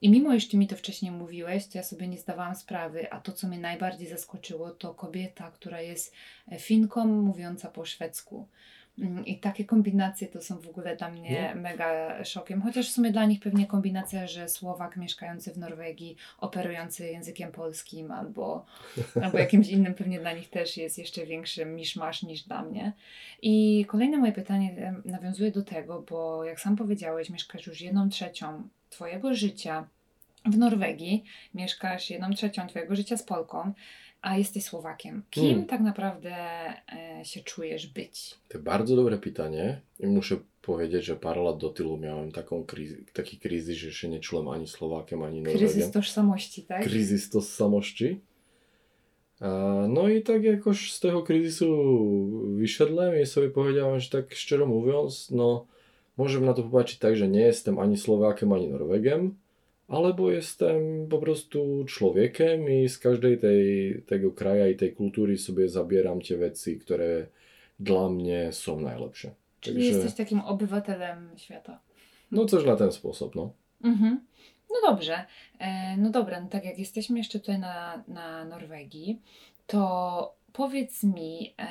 [0.00, 3.20] I mimo, iż Ty mi to wcześniej mówiłeś, to ja sobie nie zdawałam sprawy, a
[3.20, 6.14] to, co mnie najbardziej zaskoczyło, to kobieta, która jest
[6.48, 8.48] e, Finką mówiąca po szwedzku.
[8.98, 11.60] Mm, I takie kombinacje to są w ogóle dla mnie no.
[11.60, 12.62] mega szokiem.
[12.62, 18.10] Chociaż w sumie dla nich pewnie kombinacja, że Słowak mieszkający w Norwegii, operujący językiem polskim
[18.10, 18.64] albo,
[19.24, 22.92] albo jakimś innym, pewnie dla nich też jest jeszcze większy miszmasz niż dla mnie.
[23.42, 28.68] I kolejne moje pytanie nawiązuje do tego, bo jak sam powiedziałeś, mieszkasz już jedną trzecią
[28.90, 29.86] Twojego życia
[30.44, 31.24] w Norwegii,
[31.54, 33.72] mieszkasz jedną trzecią Twojego życia z Polką,
[34.22, 35.22] a jesteś Słowakiem.
[35.30, 35.66] Kim Hmm.
[35.66, 36.34] tak naprawdę
[36.92, 38.34] e, się czujesz być?
[38.48, 39.80] To bardzo dobré pytanie.
[40.00, 44.08] I muszę powiedzieć, że parę lat do tylu miałem taką kriz, taki kryzys, że się
[44.08, 45.68] nie czułem ani Slovákiem, ani Norwegiem.
[45.68, 46.82] Kryzys tożsamości, tak?
[46.82, 48.20] kryzys tożsamości.
[49.40, 51.66] A, No i tak jakoś z tego kryzysu
[52.56, 55.66] wyszedłem i sobie powiedziałem, że tak szczerze mówiąc, no
[56.16, 59.34] możemy na to popatrzeć tak, że nie jestem ani Slowakiem, ani Norwegiem,
[59.92, 65.68] alebo jestem po prostu człowiekiem i z każdej tej, tego kraja i tej kultury sobie
[65.68, 67.26] zabieram te věci, które
[67.80, 69.30] dla mnie są najlepsze.
[69.60, 71.80] Czyli Także- jesteś takim obywatelem świata.
[72.30, 73.52] No coś na ten sposób, no.
[73.84, 74.20] Mhm.
[74.70, 75.24] No dobrze.
[75.58, 79.20] E, no dobra, no tak jak jesteśmy jeszcze tutaj na, na Norwegii,
[79.66, 81.66] to powiedz mi, e,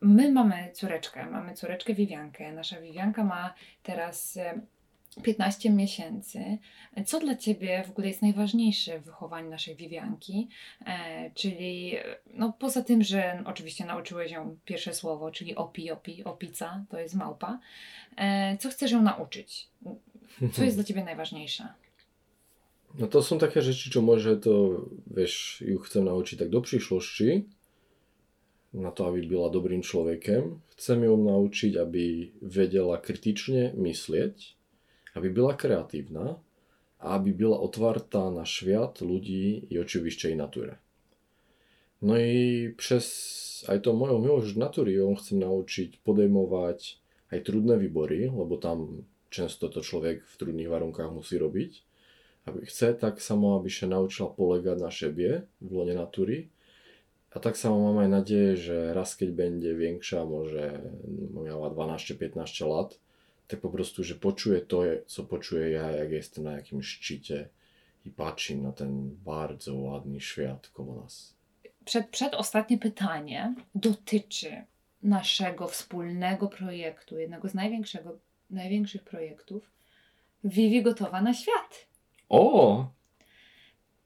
[0.00, 2.52] my mamy córeczkę, mamy córeczkę Wiwiankę.
[2.52, 4.60] Nasza Wiwianka ma teraz e,
[5.22, 6.58] 15 miesięcy.
[7.06, 10.48] Co dla Ciebie w ogóle jest najważniejsze w wychowaniu naszej Wiwianki?
[10.86, 11.96] E, czyli,
[12.34, 17.14] no poza tym, że oczywiście nauczyłeś ją pierwsze słowo, czyli opi, opi, opica, to jest
[17.14, 17.58] małpa.
[18.16, 19.68] E, co chcesz ją nauczyć?
[20.52, 21.68] Co jest dla Ciebie najważniejsze?
[22.98, 27.44] No to są takie rzeczy, čo może to, wiesz, ju chcem naučiť tak do przyszłości,
[28.74, 30.60] na to, aby była dobrým človekem.
[30.74, 34.34] Chcem ją naučiť, aby vedela kritične myslieť,
[35.14, 36.34] aby była kreatívna
[36.98, 40.76] a aby była otwarta na świat, ludzi i oczywiście i.
[42.02, 43.04] No i przez
[43.68, 47.00] aj to moją miłość natury ją chcę nauczyć podejmować
[47.30, 51.82] aj trudne wybory, lebo tam często to človek v trudných warunkach musí robiť
[52.44, 56.48] aby chce tak samo, aby się nauczyła polegać na siebie w łonie natury.
[57.30, 60.80] A tak samo mam aj nadzieję, że raz keď będzie większa, może
[61.44, 62.98] miała 12-15 lat,
[63.48, 67.48] tak po prostu, że poczuje to, co poczuję ja, jak jestem na jakimś szczycie
[68.04, 71.34] i patrzę na ten bardzo ładny świat koło nas.
[71.84, 74.64] Przed, przedostatnie pytanie dotyczy
[75.02, 78.18] naszego wspólnego projektu, jednego z największego,
[78.50, 79.70] największych projektów.
[80.44, 81.86] Vivi gotowa na świat.
[82.28, 82.86] O!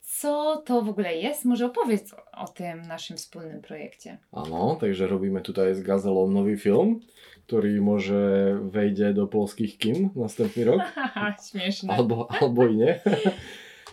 [0.01, 1.45] Co to w ogóle jest?
[1.45, 4.19] Może opowiedz o, o tym naszym wspólnym projekcie.
[4.33, 7.01] Áno, takže robíme tu aj s Gazelom nový film,
[7.49, 10.85] ktorý może wejdzie do polskich kin następny rok.
[10.85, 11.97] Haha, śmieszne.
[11.97, 13.01] albo, albo i nie.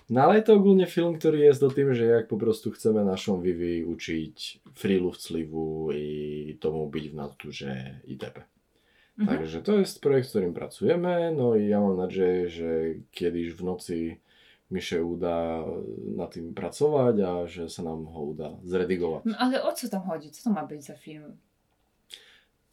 [0.09, 3.05] No ale je to ogólnie film, który jest o tym, że jak po prostu chcemy
[3.05, 8.43] naszą Vivi uczyć freeluftslivu i tomu być w naturze itp.
[9.19, 9.37] Mhm.
[9.37, 12.67] Także to jest projekt, z którym pracujemy, no i ja mam nadzieję, że
[13.11, 14.17] kiedyś w nocy
[14.71, 15.63] mi się uda
[16.15, 19.23] na tym pracować, a że się nam ho uda zredigować.
[19.25, 20.31] No, ale o co tam chodzi?
[20.31, 21.37] Co to ma być za film?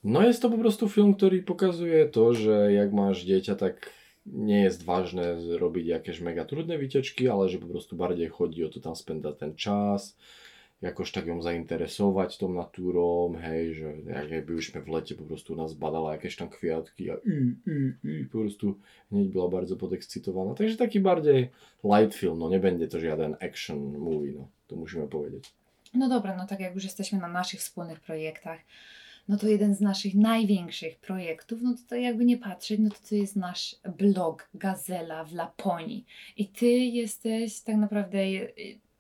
[0.05, 3.91] No jest to po prostu film, który pokazuje to, że jak masz dziecię, tak
[4.27, 8.69] nie jest ważne robić jakieś mega trudne wycieczki, ale że po prostu bardziej chodzi o
[8.69, 10.17] to tam spędzać ten czas,
[10.83, 13.93] jakoś tak ją zainteresować tą naturą, hej, że
[14.31, 17.55] jak, byliśmy w lecie, po prostu nas badała jakieś tam kwiatki, a i,
[18.05, 18.79] i, i, po prostu
[19.11, 20.55] hneď była bardzo podekscytowana.
[20.55, 21.51] Także taki bardziej
[21.85, 25.53] light film, no nie będzie to żaden action movie, no to musimy powiedzieć.
[25.95, 28.59] No dobra, no tak jak już jesteśmy na naszych wspólnych projektach,
[29.29, 33.15] no to jeden z naszych największych projektów, no to, jakby nie patrzeć, no to to
[33.15, 36.07] jest nasz blog Gazela w Laponii.
[36.37, 38.19] I ty jesteś tak naprawdę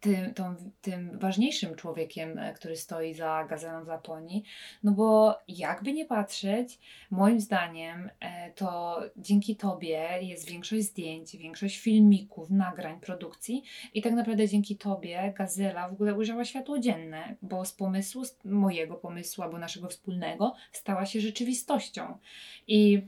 [0.03, 4.44] tym, tą, tym ważniejszym człowiekiem, e, który stoi za Gazelą w Laponii,
[4.82, 6.78] no bo jakby nie patrzeć,
[7.11, 13.62] moim zdaniem e, to dzięki tobie jest większość zdjęć, większość filmików, nagrań, produkcji,
[13.94, 18.36] i tak naprawdę dzięki Tobie Gazela w ogóle ujrzała światło dzienne, bo z pomysłu, z
[18.44, 22.18] mojego pomysłu albo naszego wspólnego, stała się rzeczywistością.
[22.66, 23.03] I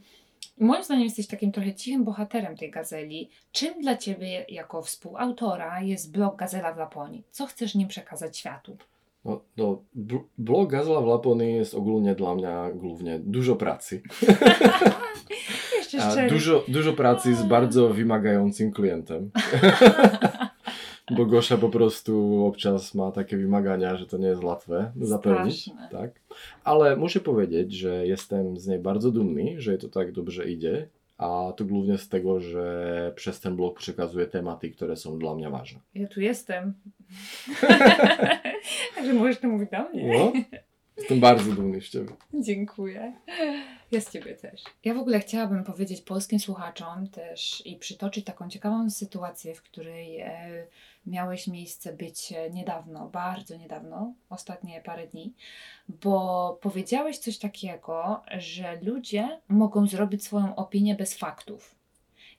[0.59, 3.30] moim zdaniem jesteś takim trochę cichym bohaterem tej Gazeli.
[3.53, 7.22] Czym dla Ciebie jako współautora jest blog Gazela w Laponii?
[7.30, 8.76] Co chcesz nim przekazać światu?
[9.24, 14.03] No, no bl- blog Gazela w Laponii jest ogólnie dla mnie głównie dużo pracy.
[16.28, 19.30] Dużo, dużo pracy z bardzo wymagającym klientem.
[21.16, 25.62] Bo Gosia po prostu občas ma takie wymagania, że to nie jest łatwe zapełnić.
[25.62, 25.88] Straszne.
[25.99, 26.11] Tak.
[26.64, 30.89] Ale muszę powiedzieć, że jestem z niej bardzo dumny, że to tak dobrze idzie.
[31.18, 35.51] A to głównie z tego, że przez ten blog przekazuję tematy, które są dla mnie
[35.51, 35.80] ważne.
[35.95, 36.74] Ja tu jestem.
[38.95, 40.18] Także możesz to mówić do mnie.
[40.18, 40.32] No,
[40.97, 42.12] jestem bardzo dumny z Ciebie.
[42.35, 43.12] Dziękuję.
[43.93, 44.62] Ja z Ciebie też.
[44.85, 50.20] Ja w ogóle chciałabym powiedzieć polskim słuchaczom też i przytoczyć taką ciekawą sytuację, w której
[50.20, 50.66] e,
[51.07, 55.34] miałeś miejsce być e, niedawno, bardzo niedawno, ostatnie parę dni,
[55.88, 61.74] bo powiedziałeś coś takiego, że ludzie mogą zrobić swoją opinię bez faktów.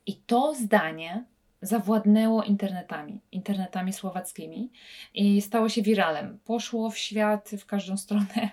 [0.05, 1.25] I to zdanie
[1.61, 4.71] zawładnęło internetami, internetami słowackimi
[5.13, 6.39] i stało się wiralem.
[6.45, 8.49] Poszło w świat, w każdą stronę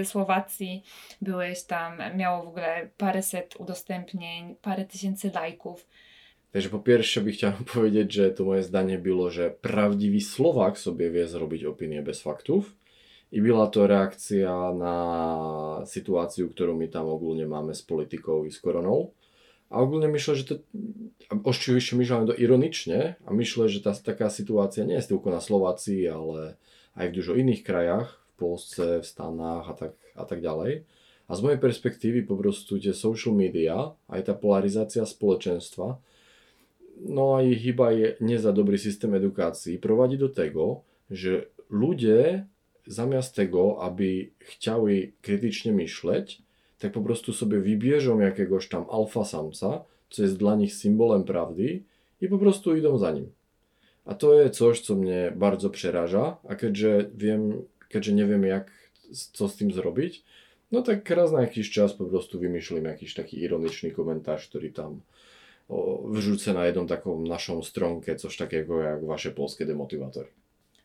[0.00, 0.82] y, Słowacji.
[1.22, 5.86] Byłeś tam, miało w ogóle paręset udostępnień, parę tysięcy lajków.
[6.52, 11.10] Takže po pierwsze bych chciał powiedzieć, że to moje zdanie było, że prawdziwy Słowak sobie
[11.10, 12.76] wie zrobić opinię bez faktów.
[13.32, 18.60] I była to reakcja na sytuację, którą my tam ogólnie mamy z polityką i z
[18.60, 19.10] koroną.
[19.70, 20.54] A ogólnie myślę, że to,
[21.44, 26.08] oczywiście myślałem to ironicznie, a myślę, że ta taka sytuacja nie jest tylko na Słowacji,
[26.08, 26.56] ale
[26.94, 30.84] aj w dużo innych krajach, w Polsce, w Stanach a tak, a tak dalej.
[31.28, 36.00] A z mojej perspektywy po prostu tie social media, aj ta polaryzacja społeczeństwa,
[37.00, 40.80] no a i chyba je nie za dobry system edukacji, prowadzi do tego,
[41.10, 42.46] że ludzie
[42.86, 46.42] zamiast tego, aby chciały krytycznie myśleć,
[46.78, 51.82] tak po prostu sobie wybierzą jakiegoś tam alfa samca, co jest dla nich symbolem prawdy
[52.20, 53.32] i po prostu idą za nim.
[54.04, 58.70] A to jest coś, co mnie bardzo przeraża, a keďže wiem, keďže nie wiem jak,
[59.32, 60.24] co z tym zrobić,
[60.72, 65.00] no tak raz na jakiś czas po prostu wymyślim jakiś taki ironiczny komentarz, który tam
[65.68, 70.28] o, wyrzucę na jedną taką naszą stronkę, coś takiego jak wasze polskie demotywatory.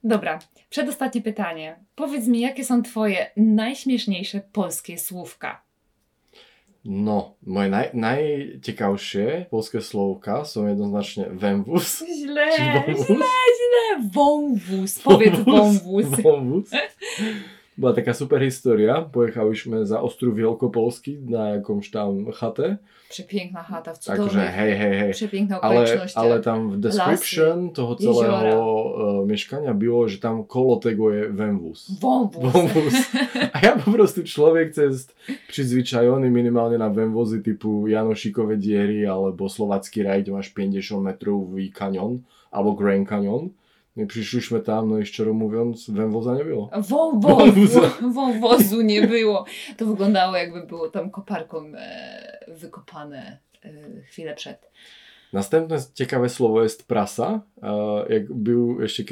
[0.04, 1.80] Dobra, przedostatnie pytanie.
[1.96, 5.62] Powiedz mi, jakie są Twoje najśmieszniejsze polskie słówka?
[6.86, 12.04] No, moje naj, najciekawsze polskie słówka są jednoznacznie węwóz.
[12.24, 13.08] Źle, wąwóz?
[13.08, 14.10] źle, źle.
[14.14, 15.00] Wąwóz.
[15.04, 16.06] Powiedz wąwóz.
[16.06, 16.70] Wąwóz.
[17.78, 19.02] Była taka super historia.
[19.02, 22.78] Pojechałyśmy za Ostrów Wielkopolski na jakąś tam chatę.
[23.10, 25.12] Przepiękna chata w Także cudownej, hej, hej, hej.
[25.12, 28.40] przepiękne Ale, ale tam w description toho jeziora.
[28.40, 32.00] celého e, mieszkania było, że tam koło tego je węwóz.
[32.02, 32.54] Wąwóz.
[32.54, 32.94] Wąwóz.
[33.54, 35.16] A ja po prostu człowiek, jest
[35.48, 42.20] przyzwyczajony minimalnie na węwozy typu Janošikové diery alebo Slovacký raj, kde máš 50 metrový kanion
[42.52, 43.50] albo Grand Canyon.
[43.96, 46.70] My przyszliśmy tam, no i szczerze mówiąc, węwoza nie było.
[46.90, 47.82] Wąwozu,
[48.14, 49.46] wąwozu nie było.
[49.78, 53.72] To wyglądało jakby było tam koparką e, wykopane e,
[54.02, 54.72] chwilę przed.
[55.34, 57.42] Następne ciekawe słowo jest prasa.
[57.64, 59.04] E, Jak był jeszcze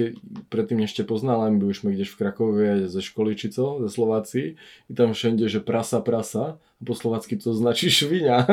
[0.76, 4.56] než cię poznałem, byliśmy gdzieś w Krakowie ze szkoły czy co, ze Słowacji
[4.90, 8.48] i tam wszędzie, że prasa, prasa, po słowacki to znaczy świnia.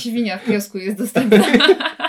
[0.00, 1.44] Świnia w kiosku jest dostępna.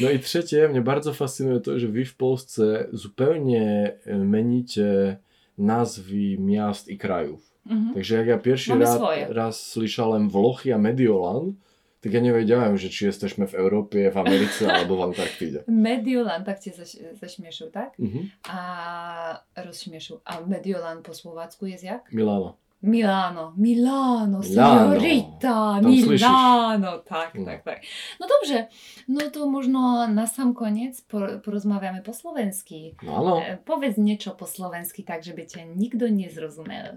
[0.00, 5.16] No i trzecie, mnie bardzo fascynuje to, że wy w Polsce zupełnie e, menicie
[5.58, 7.54] nazwy miast i krajów.
[7.66, 7.94] Mhm.
[7.94, 9.26] Takže jak ja pierwszy Mamy raz, swoje.
[9.28, 11.54] raz słyszałem Włochy a Mediolan,
[12.00, 15.64] tak ja nie wiedziałem, że czy jesteśmy w Europie, w Ameryce albo w Antarktydzie.
[15.68, 18.00] Mediolan tak cię zaś, zaśmieszył, tak?
[18.00, 18.30] Mhm.
[18.48, 20.20] A rozśmieszył.
[20.24, 22.12] A Mediolan po słowacku jest jak?
[22.12, 22.56] Milano.
[22.84, 25.00] Milano, Milano, Milano.
[25.00, 27.44] seniorita, Tam Milano, tak, No.
[27.44, 27.78] tak, tak.
[28.20, 28.66] No dobrze,
[29.08, 32.94] no to można na sam koniec por- porozmawiamy po słowenski.
[33.02, 33.40] No ano.
[33.42, 36.92] E, Powiedz niečo po slovensky tak, żeby cię nikto nie zrozumiał.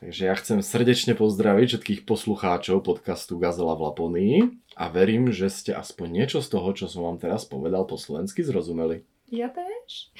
[0.00, 4.36] Takže ja chcem srdečne pozdraviť všetkých poslucháčov podcastu Gazela v Laponii
[4.78, 8.42] a verím, že ste aspoň niečo z toho, čo som vám teraz povedal po slovensky
[8.46, 9.02] zrozumeli.
[9.32, 10.10] Ja też.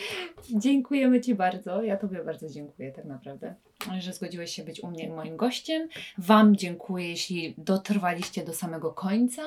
[0.51, 1.83] Dziękujemy Ci bardzo.
[1.83, 3.55] Ja Tobie bardzo dziękuję tak naprawdę,
[3.99, 5.89] że zgodziłeś się być u mnie moim gościem.
[6.19, 9.43] Wam dziękuję, jeśli dotrwaliście do samego końca.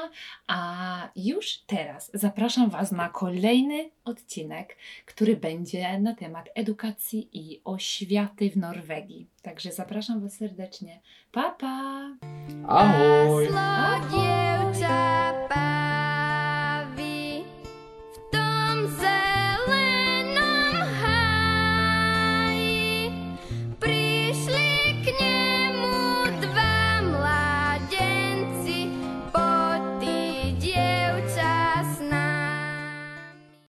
[0.48, 8.50] A już teraz zapraszam Was na kolejny odcinek, który będzie na temat edukacji i oświaty
[8.50, 9.28] w Norwegii.
[9.42, 11.00] Także zapraszam Was serdecznie.
[11.32, 12.18] Pa, pa!
[12.68, 13.48] Ahoj!
[13.48, 14.02] Pa